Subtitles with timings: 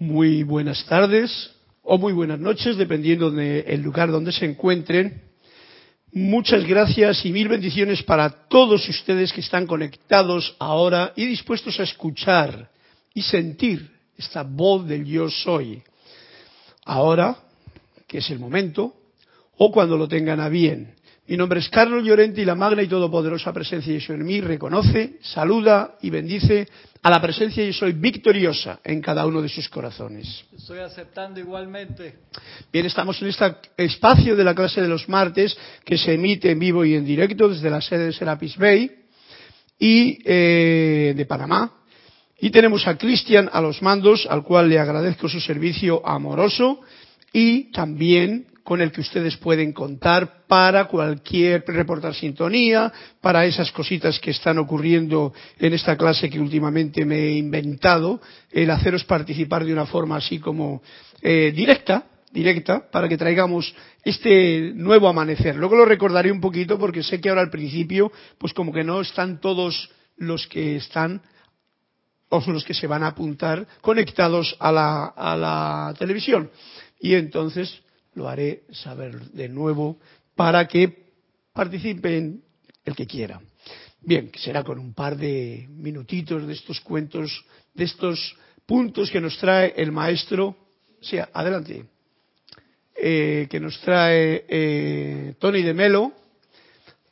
[0.00, 1.50] Muy buenas tardes
[1.82, 5.24] o muy buenas noches, dependiendo del lugar donde se encuentren.
[6.10, 11.82] Muchas gracias y mil bendiciones para todos ustedes que están conectados ahora y dispuestos a
[11.82, 12.70] escuchar
[13.12, 15.82] y sentir esta voz del yo soy.
[16.86, 17.36] Ahora,
[18.08, 18.94] que es el momento,
[19.58, 20.94] o cuando lo tengan a bien.
[21.30, 24.40] Mi nombre es Carlos Llorente y la magna y todopoderosa presencia de Yo en mí
[24.40, 26.66] reconoce, saluda y bendice
[27.02, 30.44] a la presencia yo soy victoriosa en cada uno de sus corazones.
[30.52, 32.16] Estoy aceptando igualmente.
[32.72, 33.44] Bien, estamos en este
[33.76, 37.48] espacio de la clase de los martes que se emite en vivo y en directo
[37.48, 38.90] desde la sede de Serapis Bay
[39.78, 41.74] y eh, de Panamá.
[42.40, 46.80] Y tenemos a Cristian a los mandos, al cual le agradezco su servicio amoroso
[47.32, 54.20] y también con el que ustedes pueden contar para cualquier reportar sintonía, para esas cositas
[54.20, 59.72] que están ocurriendo en esta clase que últimamente me he inventado, el haceros participar de
[59.72, 60.82] una forma así como
[61.20, 65.56] eh, directa, directa, para que traigamos este nuevo amanecer.
[65.56, 69.00] Luego lo recordaré un poquito porque sé que ahora al principio, pues como que no
[69.00, 71.22] están todos los que están
[72.28, 76.52] o los que se van a apuntar conectados a la, a la televisión.
[77.00, 77.82] Y entonces
[78.14, 79.98] lo haré saber de nuevo
[80.34, 81.10] para que
[81.52, 82.42] participen
[82.84, 83.40] el que quiera.
[84.02, 87.44] Bien, será con un par de minutitos de estos cuentos,
[87.74, 90.56] de estos puntos que nos trae el maestro.
[91.00, 91.84] Sí, adelante.
[92.96, 96.12] Eh, que nos trae eh, Tony de Melo,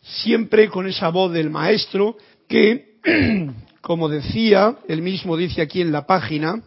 [0.03, 2.99] siempre con esa voz del maestro que,
[3.81, 6.63] como decía, él mismo dice aquí en la página,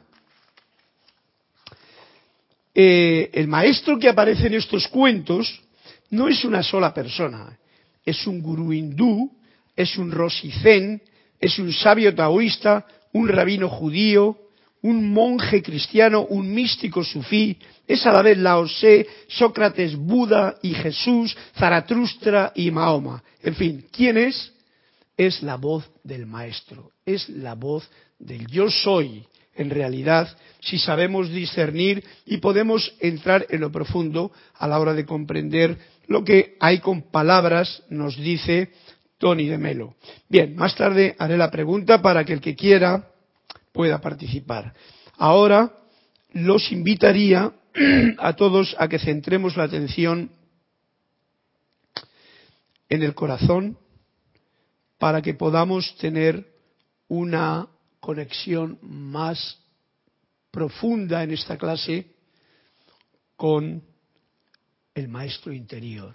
[2.74, 5.62] eh, el maestro que aparece en estos cuentos
[6.10, 7.58] no es una sola persona,
[8.06, 9.32] es un gurú hindú,
[9.76, 11.02] es un roshi zen,
[11.40, 14.38] es un sabio taoísta, un rabino judío,
[14.84, 20.74] un monje cristiano, un místico sufí, es a la vez Lao Tse, Sócrates, Buda y
[20.74, 23.24] Jesús, Zaratustra y Mahoma.
[23.44, 24.52] En fin, ¿quién es?
[25.18, 29.24] Es la voz del maestro, es la voz del yo soy,
[29.56, 35.06] en realidad si sabemos discernir y podemos entrar en lo profundo a la hora de
[35.06, 38.72] comprender lo que hay con palabras, nos dice
[39.18, 39.96] Tony de Melo.
[40.30, 43.10] Bien, más tarde haré la pregunta para que el que quiera
[43.72, 44.74] pueda participar.
[45.18, 45.72] Ahora
[46.34, 47.52] los invitaría
[48.18, 50.32] a todos a que centremos la atención
[52.90, 53.78] en el corazón
[54.98, 56.46] para que podamos tener
[57.08, 57.68] una
[58.02, 59.60] conexión más
[60.50, 62.08] profunda en esta clase
[63.38, 63.82] con
[64.94, 66.14] el maestro interior,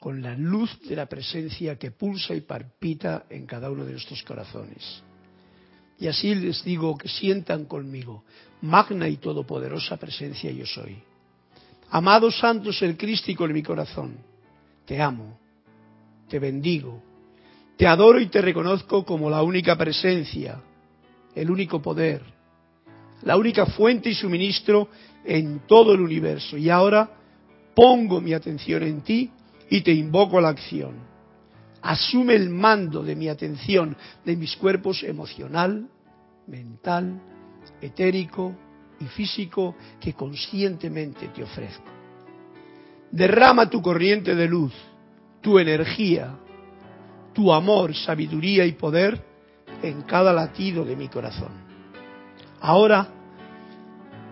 [0.00, 4.22] con la luz de la presencia que pulsa y palpita en cada uno de nuestros
[4.24, 5.02] corazones.
[6.00, 8.24] Y así les digo que sientan conmigo,
[8.62, 11.00] magna y todopoderosa presencia yo soy.
[11.90, 14.16] Amado santos el Crístico en mi corazón,
[14.86, 15.38] te amo,
[16.28, 17.02] te bendigo,
[17.76, 20.60] te adoro y te reconozco como la única presencia,
[21.34, 22.22] el único poder,
[23.22, 24.88] la única fuente y suministro
[25.24, 26.56] en todo el universo.
[26.56, 27.08] Y ahora
[27.74, 29.30] pongo mi atención en ti
[29.70, 30.94] y te invoco a la acción.
[31.80, 35.88] Asume el mando de mi atención, de mis cuerpos emocional,
[36.46, 37.20] mental,
[37.80, 38.54] etérico
[39.00, 41.90] y físico que conscientemente te ofrezco.
[43.10, 44.72] Derrama tu corriente de luz,
[45.40, 46.36] tu energía,
[47.32, 49.31] tu amor, sabiduría y poder
[49.82, 51.50] en cada latido de mi corazón.
[52.60, 53.08] Ahora,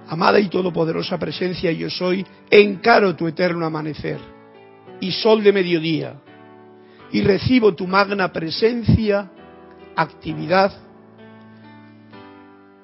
[0.09, 4.19] amada y todopoderosa presencia yo soy, encaro tu eterno amanecer
[5.01, 6.15] y sol de mediodía
[7.13, 9.31] y recibo tu magna presencia,
[9.97, 10.73] actividad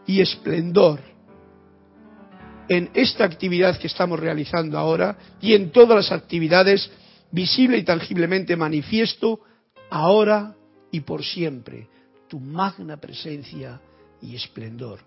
[0.06, 1.00] y esplendor
[2.69, 6.91] en esta actividad que estamos realizando ahora y en todas las actividades
[7.31, 9.41] visible y tangiblemente manifiesto
[9.91, 10.55] ahora
[10.91, 11.88] y por siempre
[12.28, 13.81] tu magna presencia
[14.20, 15.00] y esplendor,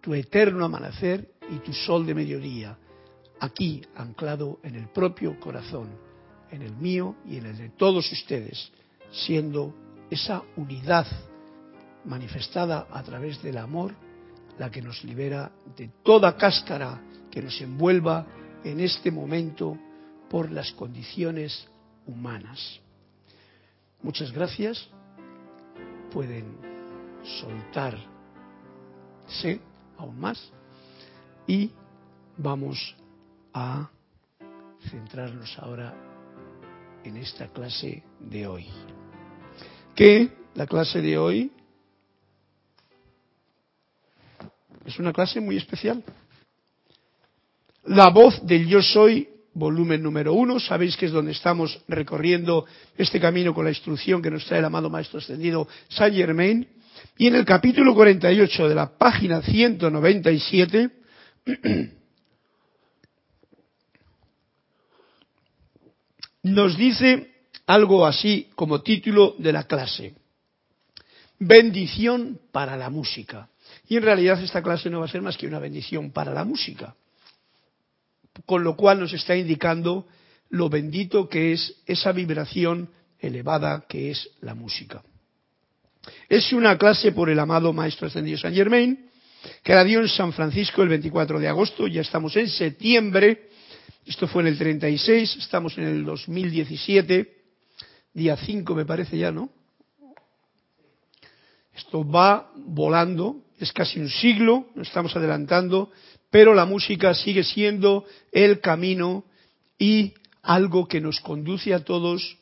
[0.00, 2.76] tu eterno amanecer y tu sol de mediodía,
[3.40, 5.88] aquí anclado en el propio corazón,
[6.50, 8.70] en el mío y en el de todos ustedes,
[9.10, 9.74] siendo
[10.10, 11.06] esa unidad
[12.04, 13.94] manifestada a través del amor
[14.58, 17.00] la que nos libera de toda cáscara
[17.30, 18.26] que nos envuelva
[18.64, 19.78] en este momento
[20.28, 21.66] por las condiciones
[22.06, 22.80] humanas.
[24.02, 24.88] Muchas gracias
[26.10, 26.56] pueden
[27.40, 28.00] soltarse
[29.96, 30.52] aún más
[31.46, 31.70] y
[32.36, 32.96] vamos
[33.52, 33.90] a
[34.90, 35.94] centrarnos ahora
[37.04, 38.66] en esta clase de hoy.
[39.94, 41.52] Que la clase de hoy
[44.84, 46.02] es una clase muy especial.
[47.84, 49.28] la voz del yo soy,
[49.60, 52.66] volumen número uno, sabéis que es donde estamos recorriendo
[52.98, 56.66] este camino con la instrucción que nos trae el amado Maestro Ascendido Saint Germain,
[57.16, 60.90] y en el capítulo 48 de la página 197,
[66.42, 67.30] nos dice
[67.66, 70.14] algo así como título de la clase.
[71.38, 73.48] Bendición para la música.
[73.88, 76.44] Y en realidad esta clase no va a ser más que una bendición para la
[76.44, 76.94] música.
[78.46, 80.06] Con lo cual nos está indicando
[80.50, 85.02] lo bendito que es esa vibración elevada que es la música.
[86.28, 89.10] Es una clase por el amado Maestro Ascendido San Germain,
[89.62, 93.48] que la dio en San Francisco el 24 de agosto, ya estamos en septiembre,
[94.06, 97.36] esto fue en el 36, estamos en el 2017,
[98.14, 99.50] día 5 me parece ya, ¿no?
[101.74, 105.90] Esto va volando, es casi un siglo, nos estamos adelantando,
[106.30, 109.24] pero la música sigue siendo el camino
[109.78, 112.38] y algo que nos conduce a todos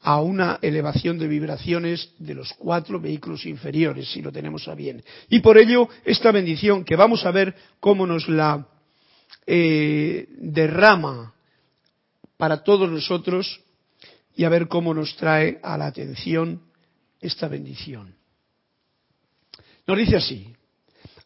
[0.00, 5.02] a una elevación de vibraciones de los cuatro vehículos inferiores, si lo tenemos a bien.
[5.30, 8.68] Y por ello, esta bendición que vamos a ver cómo nos la
[9.46, 11.34] eh, derrama
[12.36, 13.60] para todos nosotros
[14.36, 16.60] y a ver cómo nos trae a la atención
[17.20, 18.14] esta bendición.
[19.86, 20.46] Nos dice así,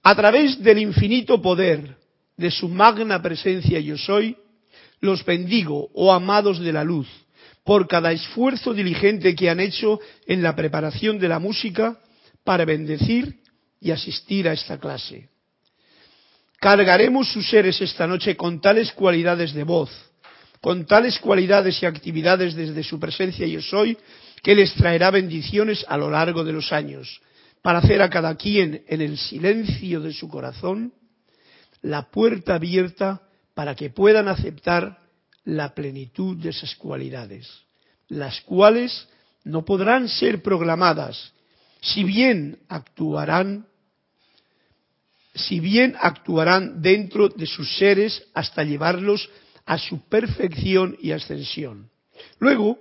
[0.03, 1.97] a través del infinito poder
[2.37, 4.37] de su magna presencia yo soy,
[5.01, 7.09] los bendigo, oh amados de la luz,
[7.65, 11.99] por cada esfuerzo diligente que han hecho en la preparación de la música
[12.43, 13.41] para bendecir
[13.81, 15.29] y asistir a esta clase.
[16.59, 19.91] Cargaremos sus seres esta noche con tales cualidades de voz,
[20.61, 23.97] con tales cualidades y actividades desde su presencia yo soy,
[24.43, 27.21] que les traerá bendiciones a lo largo de los años,
[27.63, 30.93] para hacer a cada quien en el silencio de su corazón
[31.83, 33.23] la puerta abierta
[33.55, 34.99] para que puedan aceptar
[35.45, 37.49] la plenitud de esas cualidades,
[38.09, 39.09] las cuales
[39.45, 41.33] no podrán ser programadas,
[41.81, 43.67] si bien actuarán
[45.35, 49.31] si bien actuarán dentro de sus seres hasta llevarlos
[49.67, 51.91] a su perfección y ascensión.
[52.41, 52.81] Luego,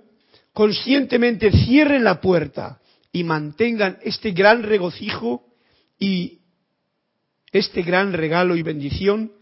[0.52, 2.80] conscientemente cierren la puerta
[3.18, 5.42] y mantengan este gran regocijo
[5.98, 6.38] y
[7.50, 9.32] este gran regalo y bendición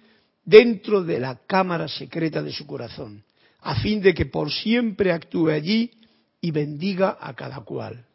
[0.47, 3.23] dentro de la cámara secreta de su corazón,
[3.61, 5.91] a fin de que por siempre actúe allí
[6.41, 8.07] y bendiga a cada cual.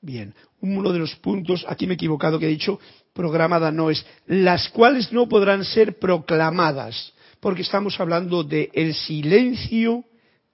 [0.00, 0.32] Bien,
[0.62, 2.80] uno de los puntos, aquí me he equivocado que he dicho
[3.12, 10.04] programada no es, las cuales no podrán ser proclamadas, porque estamos hablando de el silencio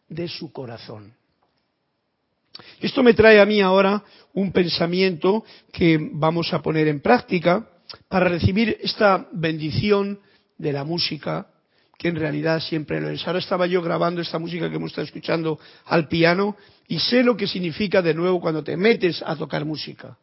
[0.08, 1.14] de su corazón.
[2.80, 4.02] Esto me trae a mí ahora
[4.34, 7.68] un pensamiento que vamos a poner en práctica
[8.08, 10.20] para recibir esta bendición
[10.58, 11.46] de la música,
[11.98, 13.26] que en realidad siempre lo es.
[13.26, 16.56] Ahora estaba yo grabando esta música que hemos estado escuchando al piano
[16.88, 20.16] y sé lo que significa de nuevo cuando te metes a tocar música.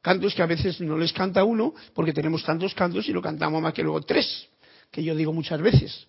[0.00, 3.60] Cantos que a veces no les canta uno porque tenemos tantos cantos y lo cantamos
[3.60, 4.48] más que luego tres,
[4.90, 6.06] que yo digo muchas veces.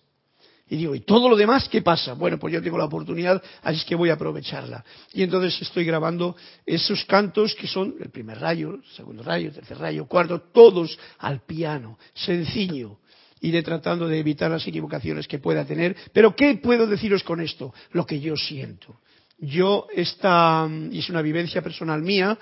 [0.70, 2.14] Y digo, ¿y todo lo demás qué pasa?
[2.14, 4.84] Bueno, pues yo tengo la oportunidad, así que voy a aprovecharla.
[5.12, 9.54] Y entonces estoy grabando esos cantos que son el primer rayo, el segundo rayo, el
[9.54, 12.98] tercer rayo, cuarto, todos al piano, sencillo,
[13.40, 15.96] iré tratando de evitar las equivocaciones que pueda tener.
[16.12, 17.74] Pero ¿qué puedo deciros con esto?
[17.90, 19.00] Lo que yo siento.
[19.38, 22.38] Yo, esta, es una vivencia personal mía,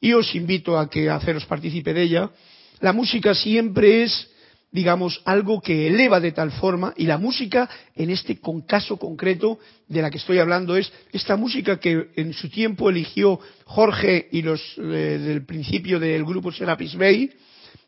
[0.00, 2.30] y os invito a que haceros partícipe de ella,
[2.78, 4.30] la música siempre es,
[4.74, 10.02] digamos, algo que eleva de tal forma, y la música, en este caso concreto de
[10.02, 14.60] la que estoy hablando, es esta música que en su tiempo eligió Jorge y los
[14.76, 17.30] eh, del principio del grupo Serapis Bay,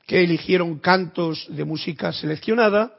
[0.07, 2.97] que eligieron cantos de música seleccionada,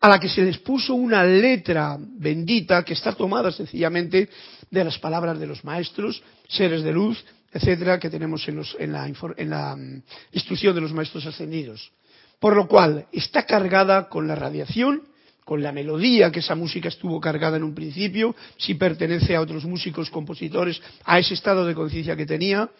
[0.00, 4.30] a la que se les puso una letra bendita que está tomada sencillamente
[4.70, 7.22] de las palabras de los maestros, seres de luz,
[7.52, 8.56] etcétera, que tenemos en,
[8.90, 11.92] la, en la mm, instrucción de los maestros ascendidos.
[12.40, 15.02] Por lo cual está cargada con la radiación,
[15.44, 19.64] con la melodía que esa música estuvo cargada en un principio, si pertenece a otros
[19.64, 22.70] músicos, compositores, a ese estado de conciencia que tenía,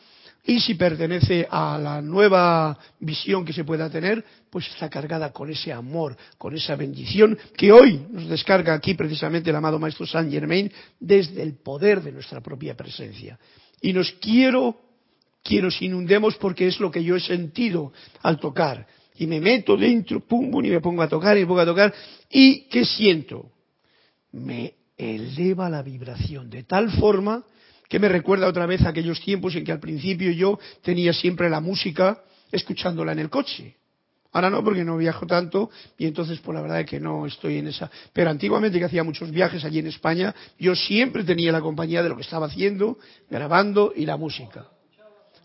[0.44, 5.50] y si pertenece a la nueva visión que se pueda tener, pues está cargada con
[5.50, 10.32] ese amor, con esa bendición que hoy nos descarga aquí precisamente el amado Maestro Saint
[10.32, 13.38] Germain desde el poder de nuestra propia presencia.
[13.82, 14.80] Y nos quiero
[15.42, 18.86] que nos inundemos porque es lo que yo he sentido al tocar.
[19.20, 21.66] Y me meto dentro, pum, pum, y me pongo a tocar y me pongo a
[21.66, 21.94] tocar.
[22.30, 23.52] ¿Y qué siento?
[24.32, 27.44] Me eleva la vibración de tal forma
[27.88, 31.50] que me recuerda otra vez a aquellos tiempos en que al principio yo tenía siempre
[31.50, 33.76] la música escuchándola en el coche
[34.32, 37.58] Ahora no, porque no viajo tanto y entonces, pues la verdad es que no estoy
[37.58, 37.90] en esa.
[38.12, 42.08] Pero antiguamente que hacía muchos viajes allí en España, yo siempre tenía la compañía de
[42.08, 42.98] lo que estaba haciendo,
[43.28, 44.68] grabando y la música.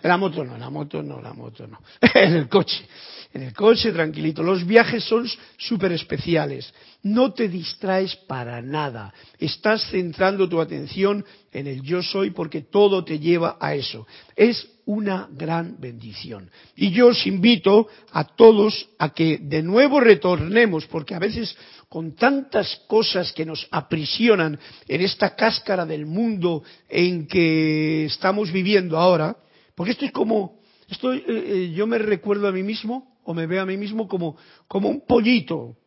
[0.05, 1.79] La moto no, la moto no, la moto no.
[2.13, 2.85] en el coche.
[3.33, 4.43] En el coche, tranquilito.
[4.43, 6.71] Los viajes son súper especiales.
[7.01, 9.12] No te distraes para nada.
[9.39, 14.05] Estás centrando tu atención en el yo soy porque todo te lleva a eso.
[14.35, 16.51] Es una gran bendición.
[16.75, 21.57] Y yo os invito a todos a que de nuevo retornemos, porque a veces
[21.89, 29.00] con tantas cosas que nos aprisionan en esta cáscara del mundo en que estamos viviendo
[29.00, 29.35] ahora,
[29.75, 33.48] porque esto es como, esto, eh, eh, yo me recuerdo a mí mismo, o me
[33.48, 35.77] veo a mí mismo como, como un pollito,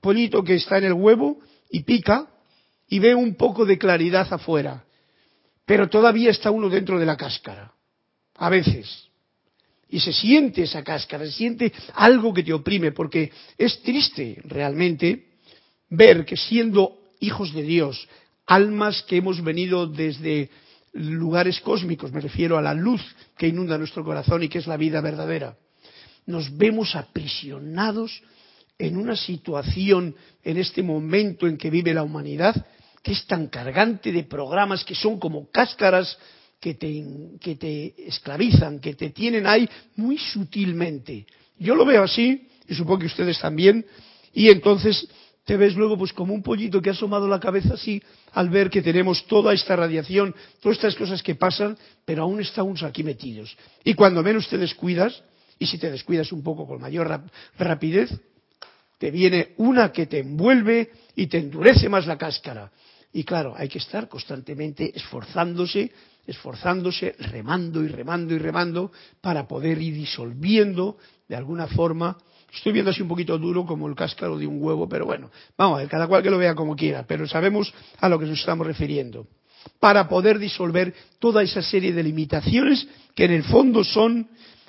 [0.00, 1.38] pollito que está en el huevo
[1.70, 2.28] y pica
[2.88, 4.84] y ve un poco de claridad afuera,
[5.64, 7.72] pero todavía está uno dentro de la cáscara,
[8.36, 9.08] a veces.
[9.90, 15.28] Y se siente esa cáscara, se siente algo que te oprime, porque es triste realmente
[15.90, 18.08] ver que siendo hijos de Dios,
[18.46, 20.50] almas que hemos venido desde
[20.92, 23.02] lugares cósmicos, me refiero a la luz
[23.36, 25.56] que inunda nuestro corazón y que es la vida verdadera.
[26.26, 28.22] Nos vemos aprisionados
[28.78, 30.14] en una situación,
[30.44, 32.66] en este momento en que vive la humanidad,
[33.02, 36.18] que es tan cargante de programas que son como cáscaras
[36.60, 37.04] que te,
[37.40, 41.26] que te esclavizan, que te tienen ahí muy sutilmente.
[41.58, 43.84] Yo lo veo así, y supongo que ustedes también,
[44.32, 45.08] y entonces
[45.48, 48.02] te ves luego pues como un pollito que ha asomado la cabeza así
[48.32, 51.74] al ver que tenemos toda esta radiación, todas estas cosas que pasan,
[52.04, 53.56] pero aún estamos aquí metidos.
[53.82, 55.22] Y cuando menos te descuidas,
[55.58, 57.22] y si te descuidas un poco con mayor
[57.58, 58.10] rapidez,
[58.98, 62.70] te viene una que te envuelve y te endurece más la cáscara.
[63.14, 65.90] Y claro, hay que estar constantemente esforzándose,
[66.26, 72.18] esforzándose, remando y remando y remando para poder ir disolviendo de alguna forma
[72.52, 75.76] Estoy viendo así un poquito duro como el cáscaro de un huevo, pero bueno, vamos
[75.76, 78.40] a ver, cada cual que lo vea como quiera, pero sabemos a lo que nos
[78.40, 79.26] estamos refiriendo.
[79.80, 84.28] Para poder disolver toda esa serie de limitaciones que en el fondo son,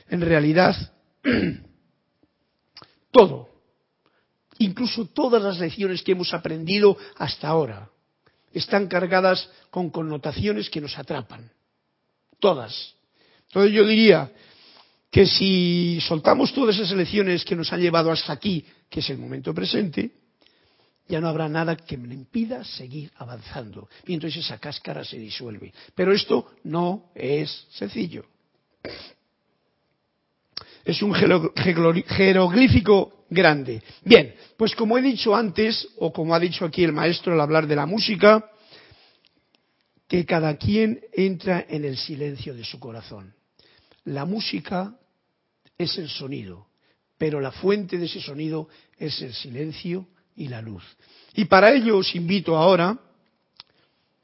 [0.09, 0.75] en realidad,
[3.12, 3.50] todo.
[4.57, 7.89] Incluso todas las lecciones que hemos aprendido hasta ahora
[8.53, 11.50] están cargadas con connotaciones que nos atrapan.
[12.39, 12.95] Todas.
[13.48, 14.31] Entonces yo diría,
[15.09, 19.17] que si soltamos todas esas elecciones que nos han llevado hasta aquí, que es el
[19.17, 20.11] momento presente,
[21.07, 23.89] ya no habrá nada que me impida seguir avanzando.
[24.05, 25.73] Y entonces esa cáscara se disuelve.
[25.95, 28.25] Pero esto no es sencillo.
[30.85, 33.81] Es un jeroglífico grande.
[34.03, 37.65] Bien, pues como he dicho antes, o como ha dicho aquí el maestro al hablar
[37.65, 38.51] de la música,
[40.07, 43.33] que cada quien entra en el silencio de su corazón.
[44.05, 44.98] La música
[45.79, 46.67] es el sonido,
[47.17, 48.67] pero la fuente de ese sonido
[48.98, 50.83] es el silencio y la luz.
[51.33, 53.00] Y para ello os invito ahora,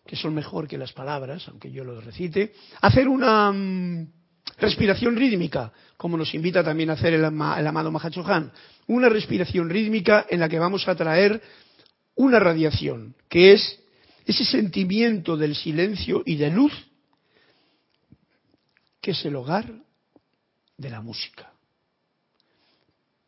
[0.05, 4.07] que son mejor que las palabras, aunque yo lo recite, a hacer una mm,
[4.57, 8.51] respiración rítmica, como nos invita también a hacer el, el amado Mahachohan.
[8.87, 11.41] Una respiración rítmica en la que vamos a traer
[12.15, 13.79] una radiación, que es
[14.25, 16.73] ese sentimiento del silencio y de luz
[19.01, 19.84] que es el hogar
[20.77, 21.51] de la música.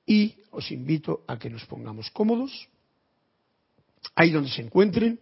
[0.06, 2.70] Y os invito a que nos pongamos cómodos,
[4.16, 5.20] ahí donde se encuentren,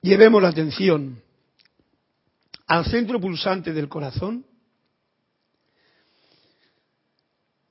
[0.00, 1.20] llevemos la atención
[2.66, 4.46] al centro pulsante del corazón,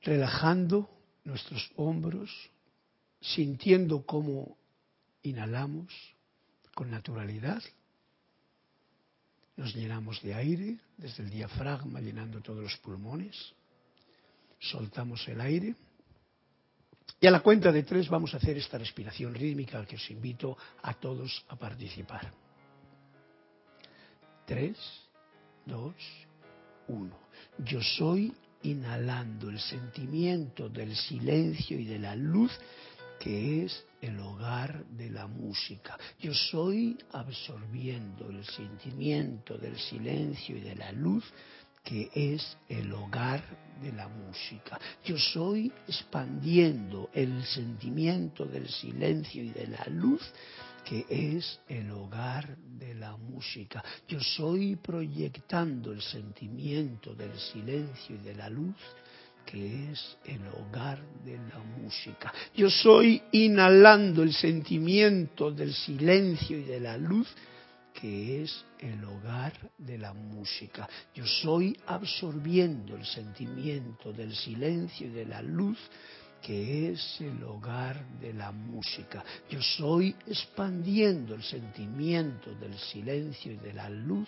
[0.02, 0.90] relajando
[1.24, 2.30] nuestros hombros,
[3.22, 4.58] sintiendo cómo
[5.24, 5.94] inhalamos
[6.74, 7.62] con naturalidad
[9.62, 13.54] nos llenamos de aire desde el diafragma, llenando todos los pulmones.
[14.58, 15.76] Soltamos el aire.
[17.20, 20.58] Y a la cuenta de tres vamos a hacer esta respiración rítmica que os invito
[20.82, 22.34] a todos a participar.
[24.48, 24.80] Tres,
[25.68, 25.94] dos,
[26.88, 27.20] uno.
[27.60, 32.52] Yo soy inhalando el sentimiento del silencio y de la luz
[33.20, 35.98] que es el hogar de la música.
[36.20, 41.24] Yo soy absorbiendo el sentimiento del silencio y de la luz
[41.84, 43.44] que es el hogar
[43.82, 44.80] de la música.
[45.04, 50.22] Yo soy expandiendo el sentimiento del silencio y de la luz
[50.86, 53.84] que es el hogar de la música.
[54.08, 58.76] Yo soy proyectando el sentimiento del silencio y de la luz
[59.46, 62.34] que es el hogar de la música.
[62.56, 67.28] Yo soy inhalando el sentimiento del silencio y de la luz,
[67.94, 70.88] que es el hogar de la música.
[71.14, 75.78] Yo soy absorbiendo el sentimiento del silencio y de la luz
[76.42, 79.24] que es el hogar de la música.
[79.50, 84.28] Yo soy expandiendo el sentimiento del silencio y de la luz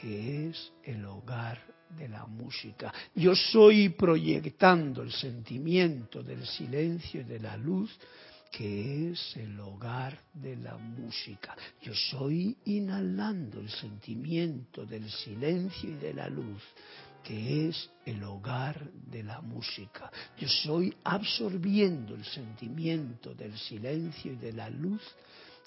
[0.00, 2.92] que es el hogar de la música.
[3.14, 7.96] Yo soy proyectando el sentimiento del silencio y de la luz
[8.50, 11.54] que es el hogar de la música.
[11.82, 16.62] Yo soy inhalando el sentimiento del silencio y de la luz
[17.22, 20.10] que es el hogar de la música.
[20.38, 25.02] Yo soy absorbiendo el sentimiento del silencio y de la luz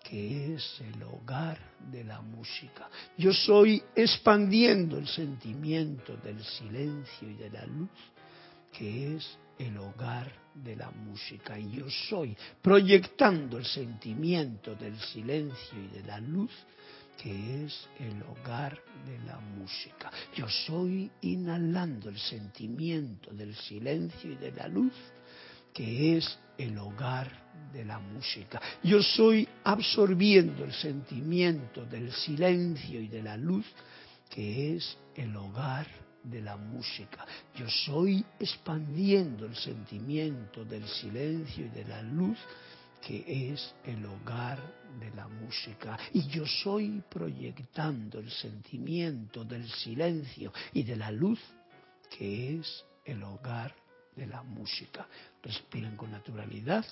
[0.03, 1.57] que es el hogar
[1.91, 2.89] de la música.
[3.17, 7.89] Yo soy expandiendo el sentimiento del silencio y de la luz
[8.71, 11.59] que es el hogar de la música.
[11.59, 16.51] Y yo soy proyectando el sentimiento del silencio y de la luz
[17.21, 20.09] que es el hogar de la música.
[20.35, 24.93] Yo soy inhalando el sentimiento del silencio y de la luz,
[25.73, 28.61] que es el hogar de la música.
[28.83, 33.65] Yo soy absorbiendo el sentimiento del silencio y de la luz,
[34.29, 35.87] que es el hogar
[36.23, 37.25] de la música.
[37.55, 42.37] Yo soy expandiendo el sentimiento del silencio y de la luz,
[43.01, 44.59] que es el hogar
[44.99, 45.97] de la música.
[46.13, 51.39] Y yo soy proyectando el sentimiento del silencio y de la luz,
[52.17, 53.73] que es el hogar
[54.15, 55.07] de la música.
[55.41, 56.85] Respiren con naturalidad.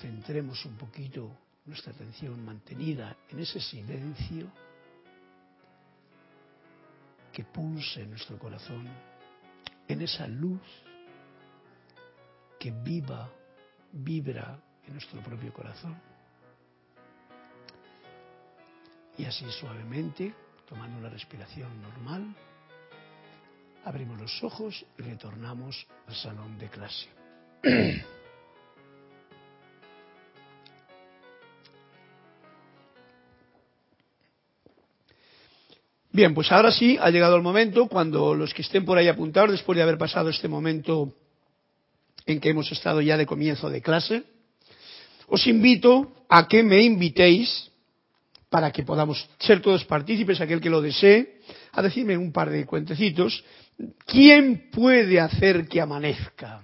[0.00, 1.30] Centremos un poquito
[1.66, 4.50] nuestra atención mantenida en ese silencio
[7.32, 8.88] que pulsa en nuestro corazón,
[9.86, 10.62] en esa luz
[12.58, 13.30] que viva,
[13.92, 16.00] vibra en nuestro propio corazón.
[19.18, 20.34] Y así suavemente,
[20.66, 22.34] tomando una respiración normal,
[23.84, 27.08] abrimos los ojos y retornamos al salón de clase.
[36.20, 39.52] Bien, pues ahora sí ha llegado el momento cuando los que estén por ahí apuntados,
[39.52, 41.14] después de haber pasado este momento
[42.26, 44.24] en que hemos estado ya de comienzo de clase,
[45.28, 47.70] os invito a que me invitéis
[48.50, 51.40] para que podamos ser todos partícipes, aquel que lo desee,
[51.72, 53.42] a decirme un par de cuentecitos.
[54.04, 56.60] ¿Quién puede hacer que amanezca?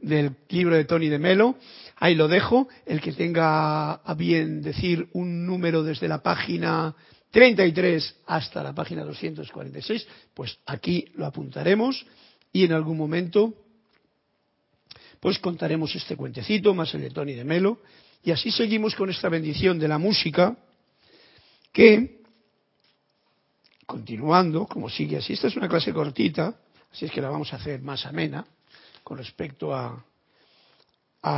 [0.00, 1.56] Del libro de Tony de Melo.
[1.96, 2.68] Ahí lo dejo.
[2.86, 6.96] El que tenga a bien decir un número desde la página
[7.30, 12.06] 33 hasta la página 246, pues aquí lo apuntaremos
[12.52, 13.54] y en algún momento
[15.20, 17.80] pues contaremos este cuentecito, más el de Tony de Melo,
[18.22, 20.56] y así seguimos con esta bendición de la música,
[21.72, 22.22] que,
[23.86, 26.60] continuando, como sigue así, esta es una clase cortita,
[26.92, 28.46] así es que la vamos a hacer más amena,
[29.02, 30.04] con respecto a,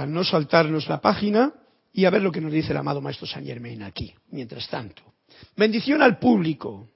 [0.07, 1.53] no saltarnos la página
[1.92, 5.09] y a ver lo que nos dice el amado Maestro Saint Germain aquí, mientras tanto.
[5.57, 6.88] Bendición al público.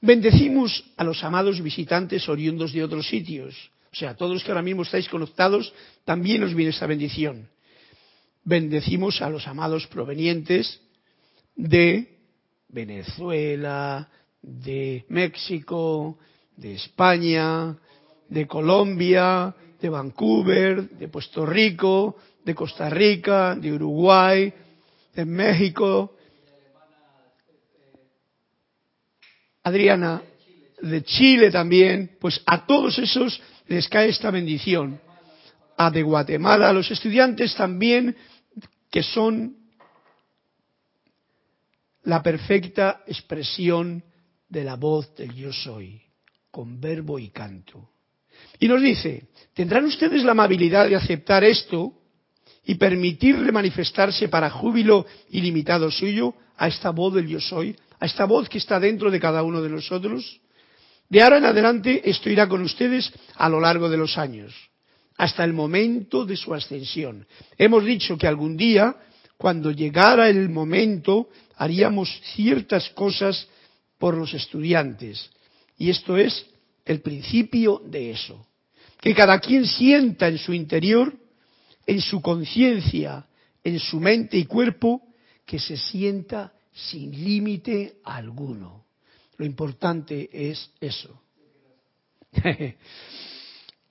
[0.00, 3.54] Bendecimos a los amados visitantes oriundos de otros sitios,
[3.92, 5.72] o sea, todos los que ahora mismo estáis conectados,
[6.04, 7.48] también os viene esta bendición.
[8.42, 10.80] Bendecimos a los amados provenientes
[11.54, 12.18] de
[12.68, 14.08] Venezuela,
[14.42, 16.18] de México,
[16.56, 17.76] de España,
[18.28, 24.52] de Colombia, de Vancouver, de Puerto Rico, de Costa Rica, de Uruguay,
[25.14, 26.16] de México.
[29.64, 30.22] Adriana,
[30.80, 35.00] de Chile también, pues a todos esos les cae esta bendición.
[35.76, 38.16] A de Guatemala, a los estudiantes también,
[38.90, 39.56] que son
[42.04, 44.04] la perfecta expresión
[44.48, 46.00] de la voz del yo soy,
[46.50, 47.90] con verbo y canto.
[48.60, 51.94] Y nos dice, ¿tendrán ustedes la amabilidad de aceptar esto
[52.64, 58.26] y permitirle manifestarse para júbilo ilimitado suyo a esta voz del yo soy, a esta
[58.26, 60.38] voz que está dentro de cada uno de nosotros?
[61.08, 64.52] De ahora en adelante esto irá con ustedes a lo largo de los años,
[65.16, 67.26] hasta el momento de su ascensión.
[67.56, 68.94] Hemos dicho que algún día,
[69.38, 73.48] cuando llegara el momento, haríamos ciertas cosas
[73.96, 75.30] por los estudiantes.
[75.78, 76.44] Y esto es
[76.84, 78.46] el principio de eso.
[79.00, 81.14] Que cada quien sienta en su interior,
[81.86, 83.24] en su conciencia,
[83.62, 85.00] en su mente y cuerpo,
[85.46, 88.84] que se sienta sin límite alguno.
[89.36, 91.20] Lo importante es eso.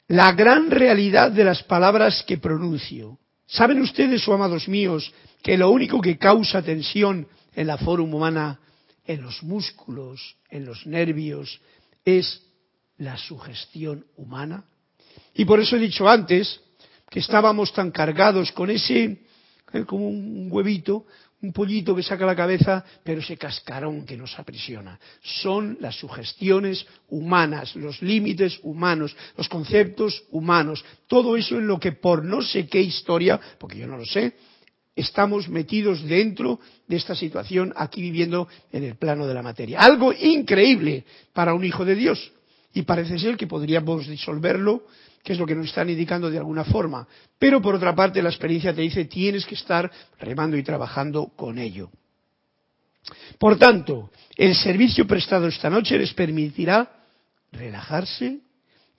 [0.10, 3.18] La gran realidad de las palabras que pronuncio.
[3.48, 8.60] ¿Saben ustedes, oh amados míos, que lo único que causa tensión en la forma humana,
[9.06, 11.60] en los músculos, en los nervios,
[12.04, 12.42] es
[12.98, 14.66] la sugestión humana.
[15.34, 16.60] Y por eso he dicho antes
[17.10, 19.22] que estábamos tan cargados con ese,
[19.74, 21.06] eh, como un huevito,
[21.44, 24.98] un pollito que saca la cabeza, pero ese cascarón que nos aprisiona.
[25.22, 31.92] Son las sugestiones humanas, los límites humanos, los conceptos humanos, todo eso en lo que
[31.92, 34.34] por no sé qué historia, porque yo no lo sé,
[34.96, 39.82] estamos metidos dentro de esta situación aquí viviendo en el plano de la materia.
[39.82, 41.04] Algo increíble
[41.34, 42.32] para un hijo de Dios.
[42.74, 44.84] Y parece ser que podríamos disolverlo
[45.24, 47.08] que es lo que nos están indicando de alguna forma.
[47.40, 51.58] Pero por otra parte, la experiencia te dice tienes que estar remando y trabajando con
[51.58, 51.90] ello.
[53.40, 57.06] Por tanto, el servicio prestado esta noche les permitirá
[57.52, 58.40] relajarse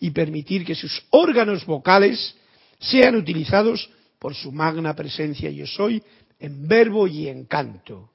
[0.00, 2.36] y permitir que sus órganos vocales
[2.78, 6.02] sean utilizados por su magna presencia yo soy
[6.38, 8.10] en verbo y en canto,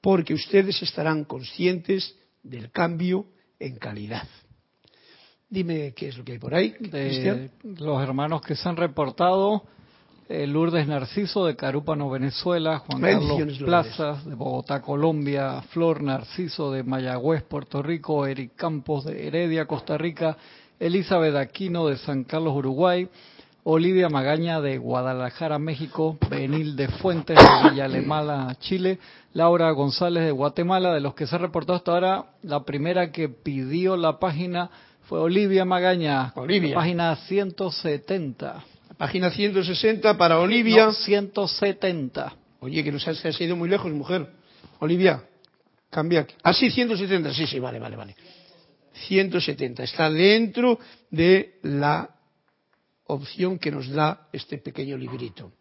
[0.00, 3.26] porque ustedes estarán conscientes del cambio
[3.58, 4.28] en calidad.
[5.54, 6.74] Dime qué es lo que hay por ahí,
[7.62, 9.62] Los hermanos que se han reportado,
[10.28, 16.82] eh, Lourdes Narciso de Carúpano, Venezuela, Juan Carlos Plazas de Bogotá, Colombia, Flor Narciso de
[16.82, 20.36] Mayagüez, Puerto Rico, Eric Campos de Heredia, Costa Rica,
[20.80, 23.08] Elizabeth Aquino de San Carlos, Uruguay,
[23.62, 28.98] Olivia Magaña de Guadalajara, México, Benil de Fuentes de Villa Alemana, Chile,
[29.34, 33.28] Laura González de Guatemala, de los que se ha reportado hasta ahora, la primera que
[33.28, 34.68] pidió la página
[35.06, 36.74] fue Olivia Magaña, Olivia.
[36.74, 38.64] página 170.
[38.96, 40.92] Página 160 para Olivia.
[40.92, 42.36] 170.
[42.60, 44.26] Oye, que nos has, ido muy lejos, mujer.
[44.78, 45.22] Olivia,
[45.90, 46.26] cambia.
[46.42, 47.34] Ah, sí, 170.
[47.34, 48.16] Sí, sí, vale, vale, vale.
[49.06, 49.82] 170.
[49.82, 50.78] Está dentro
[51.10, 52.08] de la
[53.06, 55.52] opción que nos da este pequeño librito.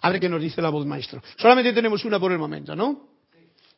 [0.00, 1.22] A ver qué nos dice la voz maestro.
[1.36, 3.13] Solamente tenemos una por el momento, ¿no?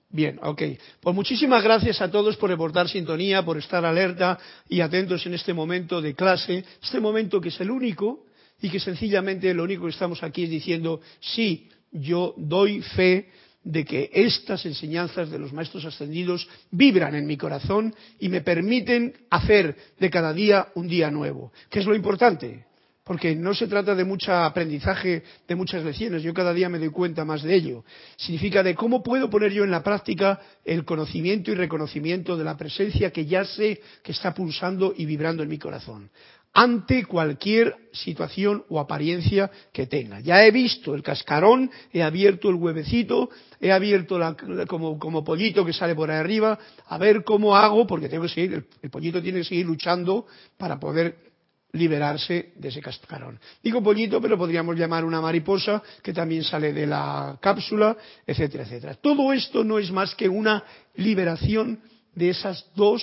[0.08, 0.62] Bien, ok.
[1.00, 4.38] Pues muchísimas gracias a todos por reportar sintonía, por estar alerta
[4.68, 8.24] y atentos en este momento de clase, este momento que es el único
[8.60, 13.30] y que sencillamente lo único que estamos aquí es diciendo, sí, yo doy fe
[13.64, 19.12] de que estas enseñanzas de los maestros ascendidos vibran en mi corazón y me permiten
[19.28, 22.65] hacer de cada día un día nuevo, ¿Qué es lo importante,
[23.06, 26.88] porque no se trata de mucho aprendizaje, de muchas lecciones, yo cada día me doy
[26.88, 27.84] cuenta más de ello.
[28.16, 32.56] Significa de cómo puedo poner yo en la práctica el conocimiento y reconocimiento de la
[32.56, 36.10] presencia que ya sé que está pulsando y vibrando en mi corazón
[36.52, 40.20] ante cualquier situación o apariencia que tenga.
[40.20, 43.28] Ya he visto el cascarón, he abierto el huevecito,
[43.60, 44.34] he abierto la,
[44.66, 48.30] como, como, pollito que sale por ahí arriba, a ver cómo hago, porque tengo que
[48.30, 50.24] seguir, el, el pollito tiene que seguir luchando
[50.56, 51.25] para poder
[51.72, 53.38] liberarse de ese cascarón.
[53.62, 58.94] Digo pollito, pero podríamos llamar una mariposa que también sale de la cápsula, etcétera, etcétera.
[58.94, 61.80] Todo esto no es más que una liberación
[62.14, 63.02] de esas dos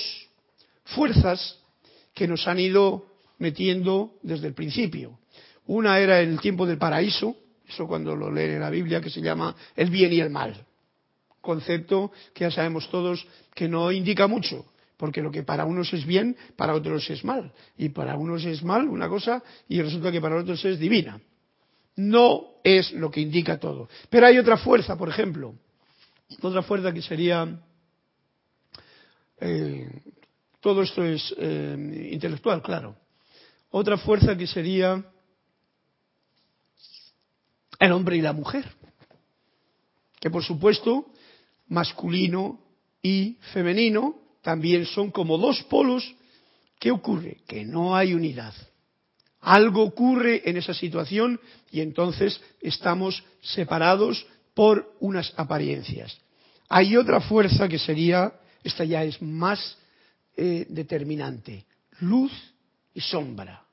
[0.86, 1.60] fuerzas
[2.13, 3.06] que nos han ido
[3.38, 5.19] metiendo desde el principio.
[5.65, 7.36] Una era el tiempo del paraíso,
[7.67, 10.65] eso cuando lo leen en la Biblia, que se llama el bien y el mal.
[11.41, 14.65] Concepto que ya sabemos todos que no indica mucho,
[14.98, 17.52] porque lo que para unos es bien, para otros es mal.
[17.78, 21.20] Y para unos es mal una cosa y resulta que para otros es divina.
[21.96, 23.90] No es lo que indica todo.
[24.10, 25.56] Pero hay otra fuerza, por ejemplo,
[26.42, 27.60] otra fuerza que sería...
[29.40, 29.90] Eh,
[30.62, 32.96] todo esto es eh, intelectual, claro.
[33.72, 35.04] Otra fuerza que sería
[37.80, 38.64] el hombre y la mujer,
[40.22, 41.12] que por supuesto
[41.68, 42.62] masculino
[43.02, 46.16] y femenino también son como dos polos.
[46.80, 47.40] ¿Qué ocurre?
[47.48, 48.54] Que no hay unidad.
[49.42, 51.40] Algo ocurre en esa situación
[51.72, 56.18] y entonces estamos separados por unas apariencias.
[56.70, 59.78] Hay otra fuerza que sería, esta ya es más
[60.38, 61.66] eh, determinante,
[62.00, 62.32] luz
[62.94, 63.64] y sombra.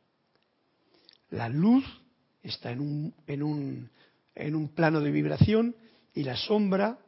[1.30, 1.84] La luz
[2.42, 5.76] está en un, plano de vibración
[6.14, 6.98] y la sombra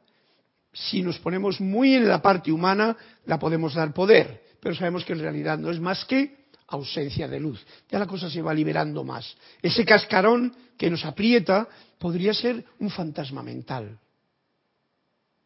[0.72, 5.12] si nos ponemos muy en la parte humana, la podemos dar poder, pero sabemos que
[5.12, 7.64] en realidad no es más que ausencia de luz.
[7.90, 9.36] Ya la cosa se va liberando más.
[9.60, 13.98] Ese cascarón que nos aprieta podría ser un fantasma mental.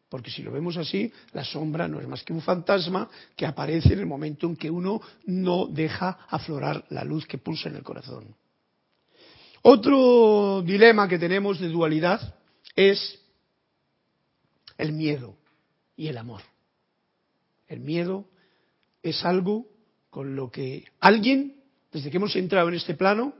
[0.09, 3.91] Porque si lo vemos así, la sombra no es más que un fantasma que aparece
[3.93, 7.83] en el momento en que uno no deja aflorar la luz que pulsa en el
[7.83, 8.33] corazón.
[9.63, 12.35] Otro dilema que tenemos de dualidad
[12.73, 13.19] es
[14.77, 15.35] el miedo
[15.95, 16.41] y el amor.
[17.67, 18.25] El miedo
[19.01, 19.67] es algo
[20.09, 21.55] con lo que alguien,
[21.91, 23.33] desde que hemos entrado en este plano,